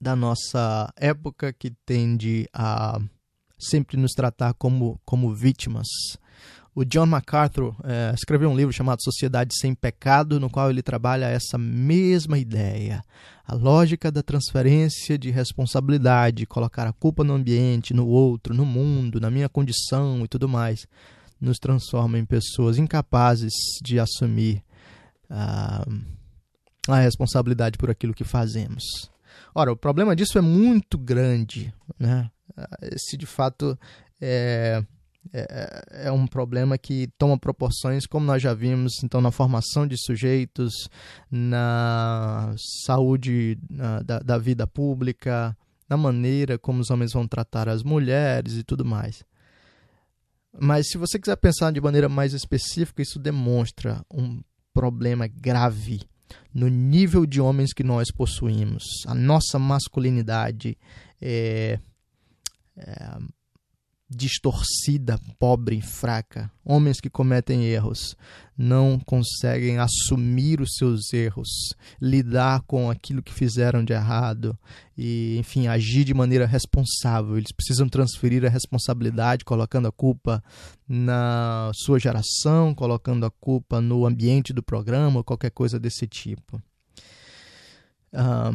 da 0.00 0.16
nossa 0.16 0.90
época 0.96 1.52
que 1.52 1.72
tende 1.84 2.48
a 2.54 2.98
sempre 3.58 3.98
nos 3.98 4.12
tratar 4.12 4.54
como, 4.54 4.98
como 5.04 5.34
vítimas. 5.34 5.86
O 6.74 6.84
John 6.84 7.06
MacArthur 7.06 7.74
é, 7.82 8.12
escreveu 8.14 8.48
um 8.48 8.56
livro 8.56 8.72
chamado 8.72 9.02
Sociedade 9.02 9.54
Sem 9.56 9.74
Pecado, 9.74 10.38
no 10.38 10.48
qual 10.48 10.70
ele 10.70 10.82
trabalha 10.82 11.26
essa 11.26 11.58
mesma 11.58 12.38
ideia. 12.38 13.02
A 13.44 13.54
lógica 13.54 14.10
da 14.12 14.22
transferência 14.22 15.18
de 15.18 15.30
responsabilidade, 15.30 16.46
colocar 16.46 16.86
a 16.86 16.92
culpa 16.92 17.24
no 17.24 17.34
ambiente, 17.34 17.92
no 17.92 18.06
outro, 18.06 18.54
no 18.54 18.64
mundo, 18.64 19.20
na 19.20 19.30
minha 19.30 19.48
condição 19.48 20.24
e 20.24 20.28
tudo 20.28 20.48
mais, 20.48 20.86
nos 21.40 21.58
transforma 21.58 22.18
em 22.18 22.24
pessoas 22.24 22.78
incapazes 22.78 23.52
de 23.82 23.98
assumir 23.98 24.62
uh, 25.28 26.00
a 26.86 27.00
responsabilidade 27.00 27.78
por 27.78 27.90
aquilo 27.90 28.14
que 28.14 28.24
fazemos. 28.24 28.84
Ora, 29.52 29.72
o 29.72 29.76
problema 29.76 30.14
disso 30.14 30.38
é 30.38 30.40
muito 30.40 30.96
grande, 30.96 31.74
né? 31.98 32.30
Esse 32.82 33.16
de 33.16 33.26
fato 33.26 33.78
é, 34.20 34.84
é, 35.32 36.06
é, 36.06 36.12
um 36.12 36.26
problema 36.26 36.78
que 36.78 37.08
toma 37.18 37.38
proporções, 37.38 38.06
como 38.06 38.26
nós 38.26 38.42
já 38.42 38.54
vimos, 38.54 39.02
então 39.04 39.20
na 39.20 39.30
formação 39.30 39.86
de 39.86 39.96
sujeitos, 39.96 40.88
na 41.30 42.54
saúde 42.84 43.58
na, 43.68 44.02
da, 44.02 44.18
da 44.18 44.38
vida 44.38 44.66
pública, 44.66 45.56
na 45.88 45.96
maneira 45.96 46.58
como 46.58 46.80
os 46.80 46.90
homens 46.90 47.12
vão 47.12 47.26
tratar 47.28 47.68
as 47.68 47.82
mulheres 47.82 48.54
e 48.54 48.64
tudo 48.64 48.84
mais. 48.84 49.22
Mas 50.58 50.88
se 50.88 50.98
você 50.98 51.18
quiser 51.18 51.36
pensar 51.36 51.70
de 51.72 51.80
maneira 51.80 52.08
mais 52.08 52.32
específica, 52.32 53.02
isso 53.02 53.18
demonstra 53.18 54.04
um 54.12 54.40
problema 54.72 55.28
grave 55.28 56.00
no 56.52 56.68
nível 56.68 57.26
de 57.26 57.40
homens 57.40 57.72
que 57.72 57.84
nós 57.84 58.10
possuímos. 58.10 58.82
A 59.06 59.14
nossa 59.14 59.58
masculinidade 59.58 60.76
é, 61.20 61.78
é 62.76 63.18
distorcida, 64.10 65.20
pobre, 65.38 65.80
fraca. 65.80 66.50
Homens 66.64 67.00
que 67.00 67.08
cometem 67.08 67.64
erros 67.64 68.16
não 68.58 68.98
conseguem 68.98 69.78
assumir 69.78 70.60
os 70.60 70.74
seus 70.74 71.12
erros, 71.12 71.48
lidar 72.00 72.62
com 72.62 72.90
aquilo 72.90 73.22
que 73.22 73.32
fizeram 73.32 73.84
de 73.84 73.92
errado 73.92 74.58
e, 74.98 75.36
enfim, 75.38 75.68
agir 75.68 76.04
de 76.04 76.12
maneira 76.12 76.44
responsável. 76.44 77.38
Eles 77.38 77.52
precisam 77.52 77.88
transferir 77.88 78.44
a 78.44 78.48
responsabilidade, 78.48 79.44
colocando 79.44 79.86
a 79.86 79.92
culpa 79.92 80.42
na 80.88 81.70
sua 81.74 82.00
geração, 82.00 82.74
colocando 82.74 83.24
a 83.24 83.30
culpa 83.30 83.80
no 83.80 84.04
ambiente 84.04 84.52
do 84.52 84.62
programa, 84.62 85.22
qualquer 85.22 85.50
coisa 85.50 85.78
desse 85.78 86.06
tipo. 86.08 86.60
Ah, 88.12 88.52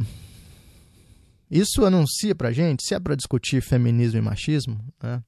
isso 1.50 1.86
anuncia 1.86 2.36
pra 2.36 2.52
gente, 2.52 2.84
se 2.86 2.94
é 2.94 3.00
para 3.00 3.16
discutir 3.16 3.62
feminismo 3.62 4.20
e 4.20 4.22
machismo, 4.22 4.78
né? 5.02 5.24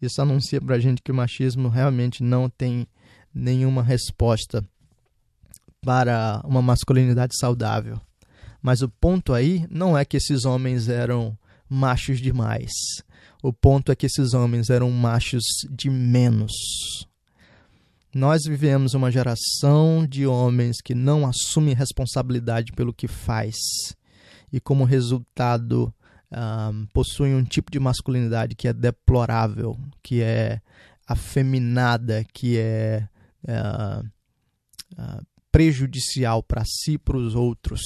Isso 0.00 0.20
anuncia 0.22 0.60
para 0.60 0.76
a 0.76 0.80
gente 0.80 1.02
que 1.02 1.12
o 1.12 1.14
machismo 1.14 1.68
realmente 1.68 2.22
não 2.22 2.48
tem 2.48 2.86
nenhuma 3.34 3.82
resposta 3.82 4.64
para 5.80 6.40
uma 6.44 6.62
masculinidade 6.62 7.36
saudável. 7.38 8.00
Mas 8.62 8.82
o 8.82 8.88
ponto 8.88 9.32
aí 9.32 9.66
não 9.70 9.96
é 9.96 10.04
que 10.04 10.16
esses 10.16 10.44
homens 10.44 10.88
eram 10.88 11.36
machos 11.68 12.20
demais. 12.20 12.72
O 13.42 13.52
ponto 13.52 13.90
é 13.90 13.96
que 13.96 14.06
esses 14.06 14.34
homens 14.34 14.68
eram 14.68 14.90
machos 14.90 15.44
de 15.70 15.88
menos. 15.88 16.52
Nós 18.14 18.42
vivemos 18.44 18.92
uma 18.92 19.10
geração 19.10 20.04
de 20.06 20.26
homens 20.26 20.78
que 20.82 20.94
não 20.94 21.26
assumem 21.26 21.74
responsabilidade 21.74 22.72
pelo 22.72 22.92
que 22.92 23.06
faz. 23.06 23.56
E 24.52 24.60
como 24.60 24.84
resultado, 24.84 25.94
um, 26.32 26.86
possuem 26.92 27.34
um 27.34 27.44
tipo 27.44 27.70
de 27.70 27.80
masculinidade 27.80 28.54
que 28.54 28.68
é 28.68 28.72
deplorável, 28.72 29.76
que 30.02 30.22
é 30.22 30.60
afeminada, 31.06 32.24
que 32.32 32.56
é 32.58 33.08
uh, 33.44 34.06
uh, 34.92 35.26
prejudicial 35.50 36.42
para 36.42 36.62
si 36.64 36.92
e 36.92 36.98
para 36.98 37.16
os 37.16 37.34
outros. 37.34 37.80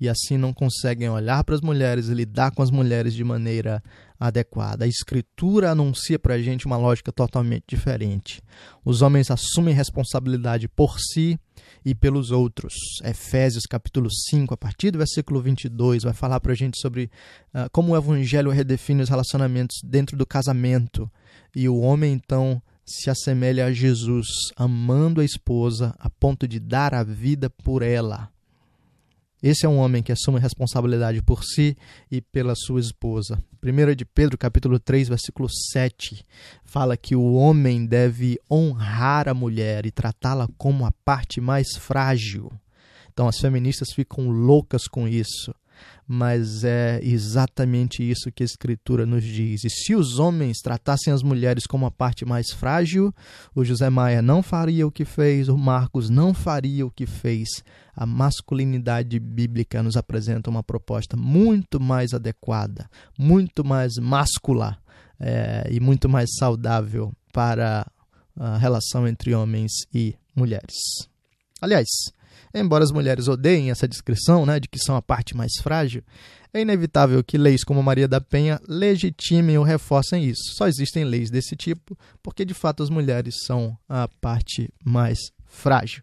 E 0.00 0.08
assim 0.08 0.36
não 0.36 0.52
conseguem 0.52 1.08
olhar 1.08 1.42
para 1.42 1.56
as 1.56 1.60
mulheres 1.60 2.08
e 2.08 2.14
lidar 2.14 2.52
com 2.52 2.62
as 2.62 2.70
mulheres 2.70 3.14
de 3.14 3.24
maneira 3.24 3.82
adequada. 4.18 4.84
A 4.84 4.88
Escritura 4.88 5.70
anuncia 5.70 6.18
para 6.18 6.34
a 6.34 6.42
gente 6.42 6.66
uma 6.66 6.76
lógica 6.76 7.12
totalmente 7.12 7.64
diferente. 7.66 8.40
Os 8.84 9.02
homens 9.02 9.30
assumem 9.30 9.74
responsabilidade 9.74 10.68
por 10.68 11.00
si, 11.00 11.38
e 11.84 11.94
pelos 11.94 12.30
outros. 12.30 12.74
Efésios 13.04 13.64
capítulo 13.64 14.08
5, 14.10 14.54
a 14.54 14.56
partir 14.56 14.90
do 14.90 14.98
versículo 14.98 15.40
22, 15.40 16.04
vai 16.04 16.12
falar 16.12 16.40
para 16.40 16.52
a 16.52 16.56
gente 16.56 16.80
sobre 16.80 17.10
uh, 17.54 17.68
como 17.72 17.92
o 17.92 17.96
evangelho 17.96 18.50
redefine 18.50 19.02
os 19.02 19.08
relacionamentos 19.08 19.78
dentro 19.84 20.16
do 20.16 20.26
casamento. 20.26 21.10
E 21.54 21.68
o 21.68 21.78
homem, 21.78 22.12
então, 22.12 22.62
se 22.86 23.10
assemelha 23.10 23.66
a 23.66 23.72
Jesus, 23.72 24.26
amando 24.56 25.20
a 25.20 25.24
esposa 25.24 25.94
a 25.98 26.08
ponto 26.08 26.48
de 26.48 26.58
dar 26.58 26.94
a 26.94 27.02
vida 27.02 27.50
por 27.50 27.82
ela. 27.82 28.30
Esse 29.42 29.64
é 29.64 29.68
um 29.68 29.78
homem 29.78 30.02
que 30.02 30.10
assume 30.10 30.40
responsabilidade 30.40 31.22
por 31.22 31.44
si 31.44 31.76
e 32.10 32.20
pela 32.20 32.54
sua 32.56 32.80
esposa. 32.80 33.40
1 33.62 33.94
de 33.94 34.04
Pedro, 34.04 34.36
capítulo 34.36 34.80
3, 34.80 35.08
versículo 35.08 35.48
7, 35.72 36.24
fala 36.64 36.96
que 36.96 37.14
o 37.14 37.34
homem 37.34 37.86
deve 37.86 38.40
honrar 38.50 39.28
a 39.28 39.34
mulher 39.34 39.86
e 39.86 39.92
tratá-la 39.92 40.48
como 40.58 40.84
a 40.84 40.92
parte 41.04 41.40
mais 41.40 41.76
frágil. 41.76 42.50
Então 43.12 43.28
as 43.28 43.38
feministas 43.38 43.92
ficam 43.92 44.28
loucas 44.28 44.88
com 44.88 45.06
isso 45.06 45.54
mas 46.10 46.64
é 46.64 46.98
exatamente 47.02 48.02
isso 48.02 48.32
que 48.32 48.42
a 48.42 48.46
Escritura 48.46 49.04
nos 49.04 49.22
diz. 49.22 49.62
E 49.62 49.68
se 49.68 49.94
os 49.94 50.18
homens 50.18 50.62
tratassem 50.62 51.12
as 51.12 51.22
mulheres 51.22 51.66
como 51.66 51.84
a 51.84 51.90
parte 51.90 52.24
mais 52.24 52.50
frágil, 52.50 53.14
o 53.54 53.62
José 53.62 53.90
Maia 53.90 54.22
não 54.22 54.42
faria 54.42 54.86
o 54.86 54.90
que 54.90 55.04
fez, 55.04 55.50
o 55.50 55.58
Marcos 55.58 56.08
não 56.08 56.32
faria 56.32 56.86
o 56.86 56.90
que 56.90 57.04
fez. 57.04 57.62
A 57.94 58.06
masculinidade 58.06 59.20
bíblica 59.20 59.82
nos 59.82 59.98
apresenta 59.98 60.48
uma 60.48 60.62
proposta 60.62 61.14
muito 61.14 61.78
mais 61.78 62.14
adequada, 62.14 62.88
muito 63.18 63.62
mais 63.62 63.98
máscula 63.98 64.78
é, 65.20 65.68
e 65.70 65.78
muito 65.78 66.08
mais 66.08 66.30
saudável 66.38 67.12
para 67.34 67.86
a 68.34 68.56
relação 68.56 69.06
entre 69.06 69.34
homens 69.34 69.72
e 69.92 70.14
mulheres. 70.34 70.74
Aliás, 71.60 71.86
Embora 72.60 72.84
as 72.84 72.90
mulheres 72.90 73.28
odeiem 73.28 73.70
essa 73.70 73.88
descrição, 73.88 74.44
né, 74.44 74.58
de 74.58 74.68
que 74.68 74.78
são 74.78 74.96
a 74.96 75.02
parte 75.02 75.36
mais 75.36 75.52
frágil, 75.62 76.02
é 76.52 76.60
inevitável 76.60 77.22
que 77.22 77.36
leis 77.36 77.62
como 77.62 77.82
Maria 77.82 78.08
da 78.08 78.20
Penha 78.20 78.60
legitimem 78.66 79.58
ou 79.58 79.64
reforcem 79.64 80.24
isso. 80.24 80.54
Só 80.56 80.66
existem 80.66 81.04
leis 81.04 81.30
desse 81.30 81.54
tipo 81.54 81.96
porque, 82.22 82.44
de 82.44 82.54
fato, 82.54 82.82
as 82.82 82.90
mulheres 82.90 83.34
são 83.44 83.76
a 83.88 84.08
parte 84.20 84.68
mais 84.84 85.18
frágil. 85.46 86.02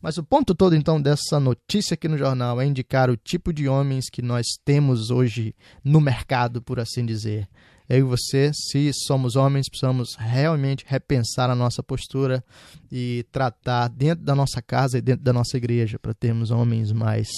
Mas 0.00 0.18
o 0.18 0.24
ponto 0.24 0.54
todo, 0.54 0.76
então, 0.76 1.00
dessa 1.00 1.40
notícia 1.40 1.94
aqui 1.94 2.08
no 2.08 2.18
jornal 2.18 2.60
é 2.60 2.66
indicar 2.66 3.08
o 3.08 3.16
tipo 3.16 3.52
de 3.52 3.68
homens 3.68 4.10
que 4.10 4.20
nós 4.20 4.44
temos 4.64 5.10
hoje 5.10 5.54
no 5.82 6.00
mercado, 6.00 6.60
por 6.60 6.78
assim 6.78 7.04
dizer 7.04 7.48
eu 7.88 7.98
e 7.98 8.02
você, 8.02 8.50
se 8.52 8.90
somos 8.92 9.36
homens, 9.36 9.68
precisamos 9.68 10.16
realmente 10.18 10.84
repensar 10.86 11.48
a 11.50 11.54
nossa 11.54 11.82
postura 11.82 12.44
e 12.90 13.24
tratar 13.30 13.88
dentro 13.88 14.24
da 14.24 14.34
nossa 14.34 14.60
casa 14.60 14.98
e 14.98 15.00
dentro 15.00 15.24
da 15.24 15.32
nossa 15.32 15.56
igreja 15.56 15.98
para 15.98 16.12
termos 16.12 16.50
homens 16.50 16.90
mais 16.90 17.28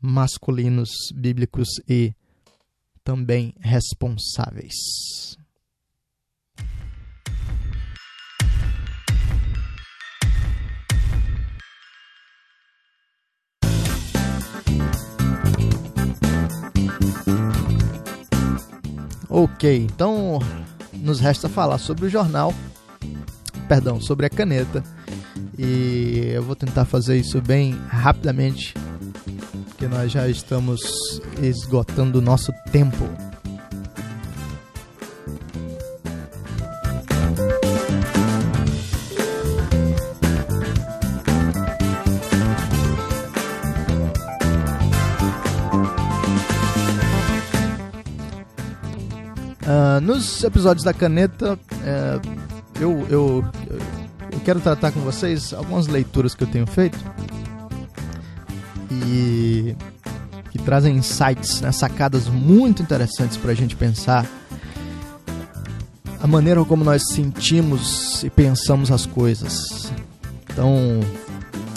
masculinos, 0.00 0.90
bíblicos 1.14 1.68
e 1.88 2.14
também 3.02 3.54
responsáveis. 3.60 4.74
Ok, 19.36 19.78
então 19.78 20.38
nos 20.92 21.18
resta 21.18 21.48
falar 21.48 21.78
sobre 21.78 22.06
o 22.06 22.08
jornal, 22.08 22.54
perdão, 23.66 24.00
sobre 24.00 24.26
a 24.26 24.30
caneta. 24.30 24.80
E 25.58 26.30
eu 26.32 26.40
vou 26.44 26.54
tentar 26.54 26.84
fazer 26.84 27.18
isso 27.18 27.42
bem 27.42 27.72
rapidamente, 27.88 28.72
porque 29.64 29.88
nós 29.88 30.12
já 30.12 30.28
estamos 30.28 30.80
esgotando 31.42 32.20
o 32.20 32.22
nosso 32.22 32.52
tempo. 32.70 33.04
Nos 50.34 50.42
episódios 50.42 50.84
da 50.84 50.92
caneta, 50.92 51.54
uh, 51.54 52.80
eu, 52.80 53.06
eu, 53.08 53.44
eu 54.32 54.40
quero 54.44 54.58
tratar 54.58 54.90
com 54.90 54.98
vocês 54.98 55.54
algumas 55.54 55.86
leituras 55.86 56.34
que 56.34 56.42
eu 56.42 56.48
tenho 56.48 56.66
feito 56.66 56.98
e 58.90 59.76
que 60.50 60.58
trazem 60.58 60.96
insights, 60.96 61.60
né, 61.60 61.70
sacadas 61.70 62.26
muito 62.26 62.82
interessantes 62.82 63.36
para 63.36 63.52
a 63.52 63.54
gente 63.54 63.76
pensar 63.76 64.26
a 66.20 66.26
maneira 66.26 66.64
como 66.64 66.82
nós 66.82 67.04
sentimos 67.10 68.24
e 68.24 68.28
pensamos 68.28 68.90
as 68.90 69.06
coisas. 69.06 69.92
Então, 70.50 71.00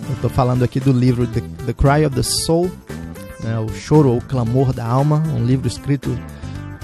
eu 0.09 0.15
estou 0.15 0.31
falando 0.31 0.63
aqui 0.63 0.79
do 0.79 0.91
livro 0.91 1.27
The, 1.27 1.41
the 1.67 1.73
Cry 1.73 2.07
of 2.07 2.15
the 2.15 2.23
Soul, 2.23 2.71
né, 3.43 3.59
o 3.59 3.69
choro 3.69 4.09
ou 4.09 4.19
clamor 4.19 4.73
da 4.73 4.85
alma, 4.85 5.21
um 5.37 5.45
livro 5.45 5.67
escrito 5.67 6.17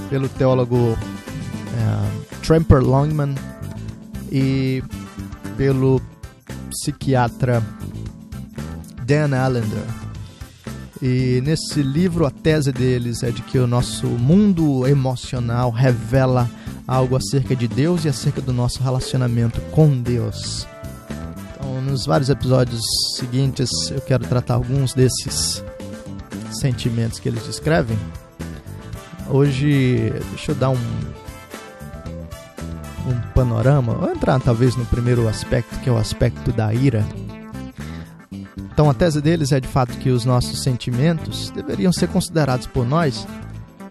pelo 0.07 0.29
teólogo 0.29 0.95
é, 1.73 2.35
Tramper 2.45 2.81
Longman 2.81 3.35
e 4.31 4.83
pelo 5.57 6.01
psiquiatra 6.69 7.63
Dan 9.05 9.35
Allender. 9.35 10.03
E 11.01 11.41
nesse 11.43 11.81
livro 11.83 12.25
a 12.25 12.31
tese 12.31 12.71
deles 12.71 13.23
é 13.23 13.31
de 13.31 13.41
que 13.41 13.59
o 13.59 13.67
nosso 13.67 14.07
mundo 14.07 14.87
emocional 14.87 15.69
revela 15.69 16.49
algo 16.87 17.15
acerca 17.15 17.55
de 17.55 17.67
Deus 17.67 18.05
e 18.05 18.09
acerca 18.09 18.41
do 18.41 18.53
nosso 18.53 18.81
relacionamento 18.81 19.59
com 19.71 20.01
Deus. 20.01 20.65
Então, 21.53 21.81
nos 21.81 22.05
vários 22.05 22.29
episódios 22.29 22.81
seguintes, 23.17 23.69
eu 23.91 24.01
quero 24.01 24.25
tratar 24.25 24.55
alguns 24.55 24.93
desses 24.93 25.63
sentimentos 26.51 27.19
que 27.19 27.27
eles 27.27 27.45
descrevem. 27.45 27.97
Hoje, 29.29 30.13
deixa 30.29 30.51
eu 30.51 30.55
dar 30.55 30.69
um, 30.69 30.77
um 33.07 33.33
panorama. 33.33 33.93
Vou 33.93 34.11
entrar 34.11 34.39
talvez 34.39 34.75
no 34.75 34.85
primeiro 34.85 35.27
aspecto, 35.27 35.79
que 35.79 35.89
é 35.89 35.91
o 35.91 35.97
aspecto 35.97 36.51
da 36.51 36.73
ira. 36.73 37.05
Então, 38.57 38.89
a 38.89 38.93
tese 38.93 39.21
deles 39.21 39.51
é 39.51 39.59
de 39.59 39.67
fato 39.67 39.97
que 39.97 40.09
os 40.09 40.25
nossos 40.25 40.63
sentimentos 40.63 41.51
deveriam 41.51 41.93
ser 41.93 42.07
considerados 42.07 42.65
por 42.65 42.87
nós, 42.87 43.27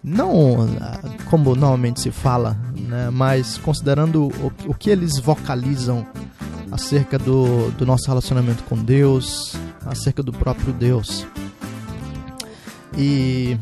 não 0.03 0.69
ah, 0.81 0.99
como 1.31 1.55
normalmente 1.55 2.01
se 2.01 2.11
fala, 2.11 2.57
né, 2.77 3.09
mas 3.11 3.57
considerando 3.59 4.25
o, 4.25 4.53
o 4.67 4.75
que 4.75 4.91
eles 4.91 5.21
vocalizam 5.21 6.05
acerca 6.73 7.17
do, 7.19 7.71
do 7.73 7.87
nosso 7.87 8.09
relacionamento 8.09 8.65
com 8.65 8.77
Deus, 8.77 9.55
acerca 9.87 10.23
do 10.23 10.33
próprio 10.33 10.73
Deus. 10.73 11.25
E 12.97 13.57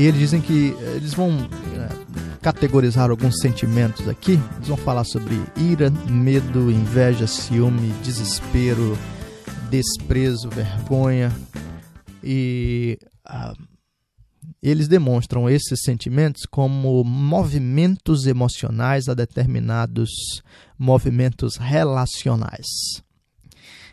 e 0.00 0.06
eles 0.06 0.18
dizem 0.18 0.40
que 0.40 0.74
eh, 0.80 0.96
eles 0.96 1.12
vão 1.12 1.30
é, 1.30 2.38
categorizar 2.40 3.10
alguns 3.10 3.38
sentimentos 3.38 4.08
aqui. 4.08 4.40
Eles 4.56 4.68
vão 4.68 4.76
falar 4.78 5.04
sobre 5.04 5.34
ira, 5.58 5.90
medo, 6.08 6.70
inveja, 6.70 7.26
ciúme, 7.26 7.92
desespero, 8.02 8.96
desprezo, 9.68 10.48
vergonha. 10.48 11.30
E 12.24 12.98
ah, 13.26 13.52
eles 14.62 14.88
demonstram 14.88 15.50
esses 15.50 15.82
sentimentos 15.82 16.46
como 16.50 17.04
movimentos 17.04 18.24
emocionais 18.24 19.06
a 19.06 19.12
determinados 19.12 20.08
movimentos 20.78 21.56
relacionais. 21.56 22.64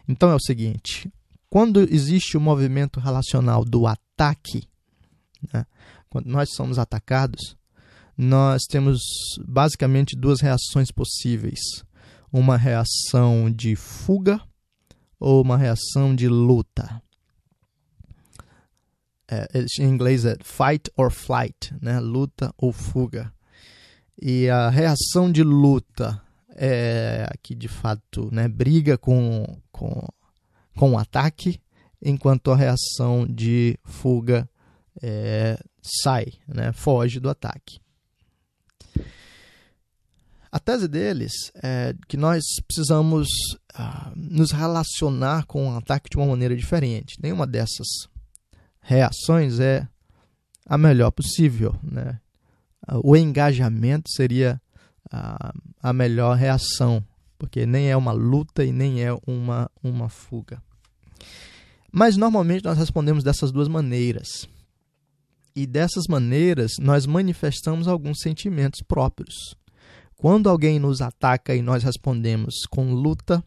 Então 0.08 0.30
é 0.30 0.36
o 0.36 0.40
seguinte: 0.40 1.12
quando 1.50 1.82
existe 1.82 2.38
o 2.38 2.42
movimento 2.42 2.98
relacional 2.98 3.66
do 3.66 3.86
ataque, 3.86 4.64
né, 5.54 5.66
quando 6.10 6.28
nós 6.28 6.50
somos 6.54 6.80
atacados, 6.80 7.58
nós 8.18 8.64
temos 8.64 9.00
basicamente 9.48 10.16
duas 10.16 10.42
reações 10.42 10.92
possíveis: 10.92 11.60
uma 12.32 12.58
reação 12.58 13.52
de 13.52 13.76
fuga 13.76 14.42
ou 15.20 15.42
uma 15.42 15.58
reação 15.58 16.16
de 16.16 16.28
luta. 16.28 17.02
É, 19.30 19.46
em 19.80 19.84
inglês 19.84 20.24
é 20.24 20.38
fight 20.42 20.90
or 20.96 21.12
flight, 21.12 21.74
né? 21.82 22.00
luta 22.00 22.54
ou 22.58 22.72
fuga. 22.72 23.34
E 24.20 24.50
a 24.50 24.70
reação 24.70 25.32
de 25.32 25.44
luta 25.44 26.22
é 26.56 27.30
que 27.44 27.54
de 27.54 27.68
fato 27.68 28.30
né, 28.32 28.48
briga 28.48 28.98
com, 28.98 29.46
com, 29.72 30.08
com 30.76 30.94
o 30.94 30.98
ataque, 30.98 31.60
enquanto 32.02 32.52
a 32.52 32.56
reação 32.56 33.28
de 33.28 33.78
fuga 33.84 34.50
é, 35.04 35.60
sai, 36.04 36.34
né, 36.48 36.72
foge 36.72 37.20
do 37.20 37.30
ataque. 37.30 37.80
A 40.52 40.60
tese 40.60 40.88
deles 40.88 41.52
é 41.62 41.94
que 42.08 42.16
nós 42.16 42.44
precisamos 42.66 43.28
uh, 43.78 44.12
nos 44.16 44.52
relacionar 44.52 45.46
com 45.46 45.66
um 45.66 45.78
ataque 45.78 46.10
de 46.10 46.18
uma 46.18 46.26
maneira 46.26 46.56
diferente. 46.56 47.18
Nenhuma 47.22 47.46
dessas 47.46 47.88
reações 48.82 49.60
é 49.60 49.88
a 50.66 50.78
melhor 50.78 51.12
possível. 51.12 51.76
Né? 51.84 52.20
O 53.04 53.16
engajamento 53.16 54.10
seria 54.10 54.62
a, 55.12 55.54
a 55.82 55.94
melhor 55.94 56.38
reação, 56.38 57.06
porque 57.38 57.66
nem 57.66 57.92
é 57.92 57.98
uma 57.98 58.12
luta 58.12 58.64
e 58.64 58.72
nem 58.72 59.04
é 59.04 59.14
uma, 59.28 59.70
uma 59.84 60.10
fuga. 60.10 60.62
Mas 61.92 62.16
normalmente 62.16 62.64
nós 62.64 62.78
respondemos 62.78 63.24
dessas 63.24 63.52
duas 63.52 63.68
maneiras. 63.68 64.48
E 65.58 65.66
dessas 65.66 66.04
maneiras 66.08 66.74
nós 66.80 67.08
manifestamos 67.08 67.88
alguns 67.88 68.20
sentimentos 68.20 68.80
próprios. 68.88 69.56
Quando 70.16 70.52
alguém 70.52 70.78
nos 70.78 71.02
ataca 71.02 71.56
e 71.56 71.64
nós 71.64 71.82
respondemos 71.82 72.54
com 72.70 72.94
luta, 72.94 73.44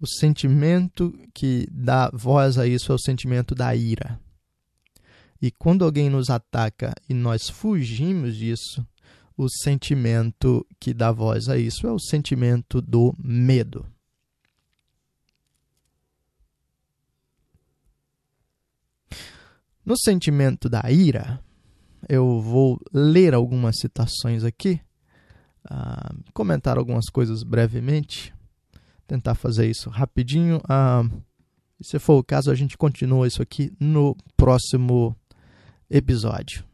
o 0.00 0.06
sentimento 0.06 1.12
que 1.34 1.68
dá 1.70 2.10
voz 2.14 2.56
a 2.56 2.66
isso 2.66 2.92
é 2.92 2.94
o 2.94 2.98
sentimento 2.98 3.54
da 3.54 3.76
ira. 3.76 4.18
E 5.38 5.50
quando 5.50 5.84
alguém 5.84 6.08
nos 6.08 6.30
ataca 6.30 6.94
e 7.06 7.12
nós 7.12 7.50
fugimos 7.50 8.34
disso, 8.34 8.82
o 9.36 9.50
sentimento 9.50 10.66
que 10.80 10.94
dá 10.94 11.12
voz 11.12 11.46
a 11.46 11.58
isso 11.58 11.86
é 11.86 11.92
o 11.92 11.98
sentimento 11.98 12.80
do 12.80 13.14
medo. 13.22 13.84
No 19.84 19.96
sentimento 19.96 20.68
da 20.68 20.90
ira, 20.90 21.40
eu 22.08 22.40
vou 22.40 22.80
ler 22.92 23.34
algumas 23.34 23.78
citações 23.80 24.44
aqui, 24.44 24.80
uh, 25.70 26.22
comentar 26.32 26.78
algumas 26.78 27.06
coisas 27.06 27.42
brevemente, 27.42 28.32
tentar 29.06 29.34
fazer 29.34 29.68
isso 29.68 29.90
rapidinho. 29.90 30.58
Uh, 30.58 31.22
se 31.80 31.98
for 31.98 32.18
o 32.18 32.24
caso, 32.24 32.50
a 32.50 32.54
gente 32.54 32.78
continua 32.78 33.26
isso 33.26 33.42
aqui 33.42 33.72
no 33.80 34.16
próximo 34.36 35.16
episódio. 35.90 36.64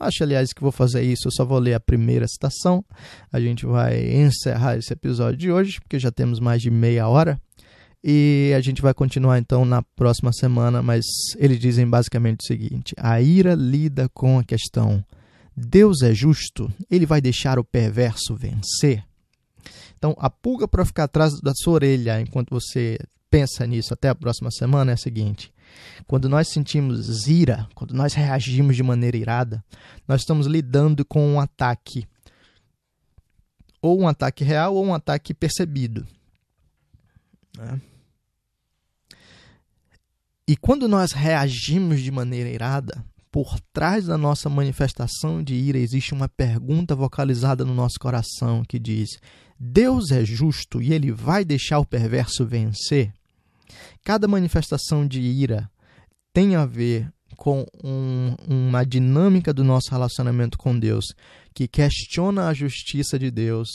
Acho, 0.00 0.22
aliás, 0.22 0.52
que 0.52 0.62
vou 0.62 0.72
fazer 0.72 1.02
isso. 1.02 1.26
Eu 1.26 1.32
só 1.32 1.44
vou 1.44 1.58
ler 1.58 1.74
a 1.74 1.80
primeira 1.80 2.26
citação. 2.26 2.84
A 3.32 3.40
gente 3.40 3.66
vai 3.66 3.98
encerrar 4.14 4.76
esse 4.76 4.92
episódio 4.92 5.36
de 5.36 5.50
hoje, 5.50 5.80
porque 5.80 5.98
já 5.98 6.10
temos 6.10 6.40
mais 6.40 6.62
de 6.62 6.70
meia 6.70 7.08
hora. 7.08 7.38
E 8.02 8.52
a 8.56 8.60
gente 8.60 8.80
vai 8.80 8.94
continuar 8.94 9.38
então 9.38 9.64
na 9.64 9.82
próxima 9.82 10.32
semana. 10.32 10.82
Mas 10.82 11.04
eles 11.36 11.58
dizem 11.58 11.88
basicamente 11.88 12.40
o 12.40 12.46
seguinte: 12.46 12.94
a 12.96 13.20
ira 13.20 13.54
lida 13.54 14.08
com 14.08 14.38
a 14.38 14.44
questão. 14.44 15.04
Deus 15.56 16.02
é 16.02 16.14
justo, 16.14 16.72
ele 16.88 17.04
vai 17.04 17.20
deixar 17.20 17.58
o 17.58 17.64
perverso 17.64 18.36
vencer. 18.36 19.04
Então, 19.96 20.14
a 20.18 20.30
pulga 20.30 20.68
para 20.68 20.84
ficar 20.84 21.04
atrás 21.04 21.40
da 21.40 21.52
sua 21.52 21.74
orelha 21.74 22.20
enquanto 22.20 22.50
você 22.50 22.96
pensa 23.28 23.66
nisso 23.66 23.92
até 23.92 24.08
a 24.08 24.14
próxima 24.14 24.50
semana 24.52 24.92
é 24.92 24.94
a 24.94 24.96
seguinte: 24.96 25.52
quando 26.06 26.28
nós 26.28 26.48
sentimos 26.48 27.26
ira, 27.26 27.68
quando 27.74 27.92
nós 27.92 28.14
reagimos 28.14 28.76
de 28.76 28.82
maneira 28.82 29.16
irada, 29.16 29.64
nós 30.06 30.20
estamos 30.20 30.46
lidando 30.46 31.04
com 31.04 31.26
um 31.26 31.40
ataque. 31.40 32.06
Ou 33.80 34.00
um 34.00 34.08
ataque 34.08 34.42
real 34.42 34.74
ou 34.74 34.84
um 34.84 34.94
ataque 34.94 35.32
percebido. 35.32 36.06
Né? 37.56 37.80
E 40.48 40.56
quando 40.56 40.88
nós 40.88 41.12
reagimos 41.12 42.00
de 42.00 42.10
maneira 42.10 42.48
irada, 42.48 43.04
por 43.30 43.60
trás 43.70 44.06
da 44.06 44.16
nossa 44.16 44.48
manifestação 44.48 45.42
de 45.44 45.54
ira 45.54 45.76
existe 45.76 46.14
uma 46.14 46.26
pergunta 46.26 46.94
vocalizada 46.94 47.66
no 47.66 47.74
nosso 47.74 48.00
coração 48.00 48.64
que 48.66 48.78
diz: 48.78 49.10
Deus 49.60 50.10
é 50.10 50.24
justo 50.24 50.80
e 50.80 50.94
ele 50.94 51.12
vai 51.12 51.44
deixar 51.44 51.78
o 51.78 51.84
perverso 51.84 52.46
vencer? 52.46 53.12
Cada 54.02 54.26
manifestação 54.26 55.06
de 55.06 55.20
ira 55.20 55.70
tem 56.32 56.56
a 56.56 56.64
ver 56.64 57.12
com 57.36 57.66
um, 57.84 58.34
uma 58.48 58.86
dinâmica 58.86 59.52
do 59.52 59.62
nosso 59.62 59.90
relacionamento 59.90 60.56
com 60.56 60.78
Deus 60.78 61.04
que 61.54 61.68
questiona 61.68 62.48
a 62.48 62.54
justiça 62.54 63.18
de 63.18 63.30
Deus 63.30 63.68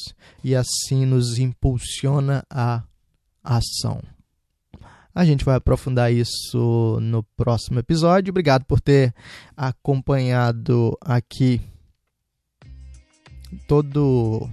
e 0.43 0.55
assim 0.55 1.05
nos 1.05 1.38
impulsiona 1.38 2.43
à 2.49 2.82
ação. 3.43 4.01
A 5.16 5.24
gente 5.24 5.45
vai 5.45 5.55
aprofundar 5.55 6.11
isso 6.11 6.97
no 6.99 7.22
próximo 7.38 7.78
episódio. 7.78 8.32
Obrigado 8.32 8.66
por 8.66 8.82
ter 8.82 9.14
acompanhado 9.55 10.97
aqui 10.99 11.61
todo 13.68 14.49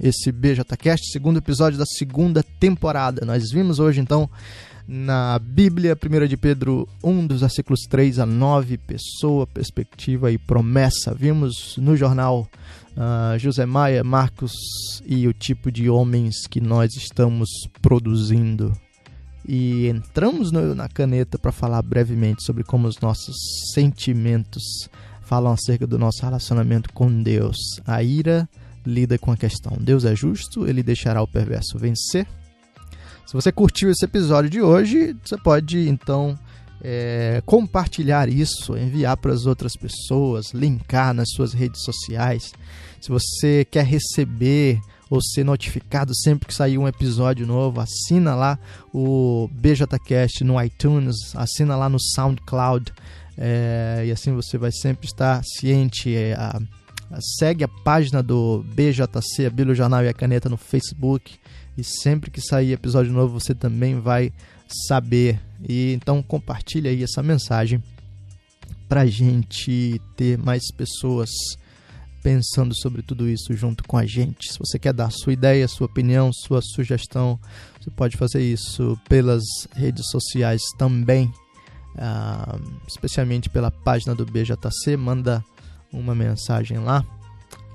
esse 0.00 0.30
BJCast, 0.30 1.10
segundo 1.10 1.38
episódio 1.38 1.76
da 1.76 1.86
segunda 1.86 2.42
temporada. 2.42 3.26
Nós 3.26 3.50
vimos 3.50 3.80
hoje 3.80 4.00
então 4.00 4.30
na 4.86 5.40
Bíblia, 5.40 5.98
1 6.00 6.26
de 6.28 6.36
Pedro 6.36 6.88
1, 7.02 7.26
dos 7.26 7.40
versículos 7.40 7.80
3 7.90 8.20
a 8.20 8.26
9, 8.26 8.78
pessoa, 8.78 9.44
perspectiva 9.44 10.30
e 10.30 10.38
promessa. 10.38 11.12
Vimos 11.12 11.76
no 11.78 11.96
jornal 11.96 12.48
uh, 12.92 13.36
José 13.40 13.66
Maia, 13.66 14.04
Marcos 14.04 14.52
e 15.04 15.26
o 15.26 15.32
tipo 15.32 15.72
de 15.72 15.90
homens 15.90 16.46
que 16.48 16.60
nós 16.60 16.94
estamos 16.94 17.48
produzindo. 17.82 18.72
E 19.48 19.86
entramos 19.88 20.50
no, 20.50 20.74
na 20.74 20.88
caneta 20.88 21.38
para 21.38 21.52
falar 21.52 21.80
brevemente 21.82 22.42
sobre 22.42 22.64
como 22.64 22.88
os 22.88 22.98
nossos 22.98 23.36
sentimentos 23.72 24.88
falam 25.22 25.52
acerca 25.52 25.86
do 25.86 25.98
nosso 25.98 26.22
relacionamento 26.22 26.92
com 26.92 27.22
Deus. 27.22 27.56
A 27.86 28.02
ira 28.02 28.48
lida 28.84 29.18
com 29.18 29.30
a 29.30 29.36
questão: 29.36 29.76
Deus 29.78 30.04
é 30.04 30.14
justo, 30.14 30.66
ele 30.66 30.82
deixará 30.82 31.22
o 31.22 31.28
perverso 31.28 31.78
vencer. 31.78 32.26
Se 33.26 33.32
você 33.32 33.50
curtiu 33.50 33.90
esse 33.90 34.04
episódio 34.04 34.48
de 34.48 34.62
hoje, 34.62 35.16
você 35.24 35.36
pode 35.36 35.88
então 35.88 36.38
é, 36.80 37.42
compartilhar 37.44 38.28
isso, 38.28 38.76
enviar 38.76 39.16
para 39.16 39.32
as 39.32 39.46
outras 39.46 39.72
pessoas, 39.76 40.52
linkar 40.54 41.12
nas 41.12 41.30
suas 41.30 41.52
redes 41.52 41.82
sociais. 41.82 42.52
Se 43.00 43.08
você 43.08 43.64
quer 43.68 43.84
receber 43.84 44.80
ou 45.08 45.22
ser 45.22 45.44
notificado 45.44 46.14
sempre 46.14 46.48
que 46.48 46.54
sair 46.54 46.78
um 46.78 46.88
episódio 46.88 47.46
novo, 47.46 47.80
assina 47.80 48.34
lá 48.34 48.58
o 48.92 49.48
BJCast 49.52 50.42
no 50.42 50.60
iTunes, 50.62 51.16
assina 51.34 51.76
lá 51.76 51.88
no 51.88 51.98
SoundCloud. 52.00 52.92
É, 53.38 54.04
e 54.06 54.10
assim 54.10 54.34
você 54.34 54.58
vai 54.58 54.72
sempre 54.72 55.06
estar 55.06 55.42
ciente. 55.44 56.14
É, 56.14 56.34
a, 56.34 56.60
a, 57.10 57.20
segue 57.38 57.62
a 57.62 57.68
página 57.68 58.22
do 58.22 58.64
BJC, 58.74 59.46
a 59.46 59.50
Bíblia 59.50 59.74
Jornal 59.74 60.04
e 60.04 60.08
a 60.08 60.14
Caneta 60.14 60.48
no 60.48 60.56
Facebook. 60.56 61.36
E 61.78 61.84
sempre 61.84 62.30
que 62.30 62.40
sair 62.40 62.72
episódio 62.72 63.12
novo, 63.12 63.38
você 63.38 63.54
também 63.54 64.00
vai 64.00 64.32
saber. 64.88 65.40
E 65.68 65.92
então 65.92 66.22
compartilha 66.22 66.90
aí 66.90 67.02
essa 67.02 67.22
mensagem 67.22 67.82
para 68.88 69.06
gente 69.06 70.00
ter 70.16 70.38
mais 70.38 70.62
pessoas 70.72 71.30
pensando 72.26 72.74
sobre 72.74 73.02
tudo 73.02 73.28
isso 73.28 73.54
junto 73.54 73.84
com 73.84 73.96
a 73.96 74.04
gente. 74.04 74.52
Se 74.52 74.58
você 74.58 74.80
quer 74.80 74.92
dar 74.92 75.12
sua 75.12 75.32
ideia, 75.32 75.68
sua 75.68 75.86
opinião, 75.86 76.32
sua 76.32 76.60
sugestão, 76.60 77.38
você 77.80 77.88
pode 77.88 78.16
fazer 78.16 78.42
isso 78.42 78.98
pelas 79.08 79.44
redes 79.72 80.10
sociais 80.10 80.60
também, 80.76 81.32
uh, 81.94 82.60
especialmente 82.84 83.48
pela 83.48 83.70
página 83.70 84.12
do 84.12 84.26
BJC. 84.26 84.96
Manda 84.96 85.40
uma 85.92 86.16
mensagem 86.16 86.78
lá 86.78 87.06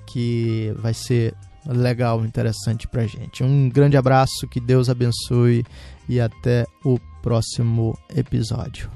que 0.06 0.76
vai 0.80 0.94
ser 0.94 1.34
legal, 1.66 2.26
interessante 2.26 2.90
pra 2.90 3.08
gente. 3.08 3.46
Um 3.46 3.70
grande 3.70 3.96
abraço, 3.96 4.50
que 4.50 4.60
Deus 4.60 4.90
abençoe 4.90 5.66
e 6.10 6.20
até 6.20 6.66
o 6.84 7.00
próximo 7.24 7.98
episódio. 8.14 8.92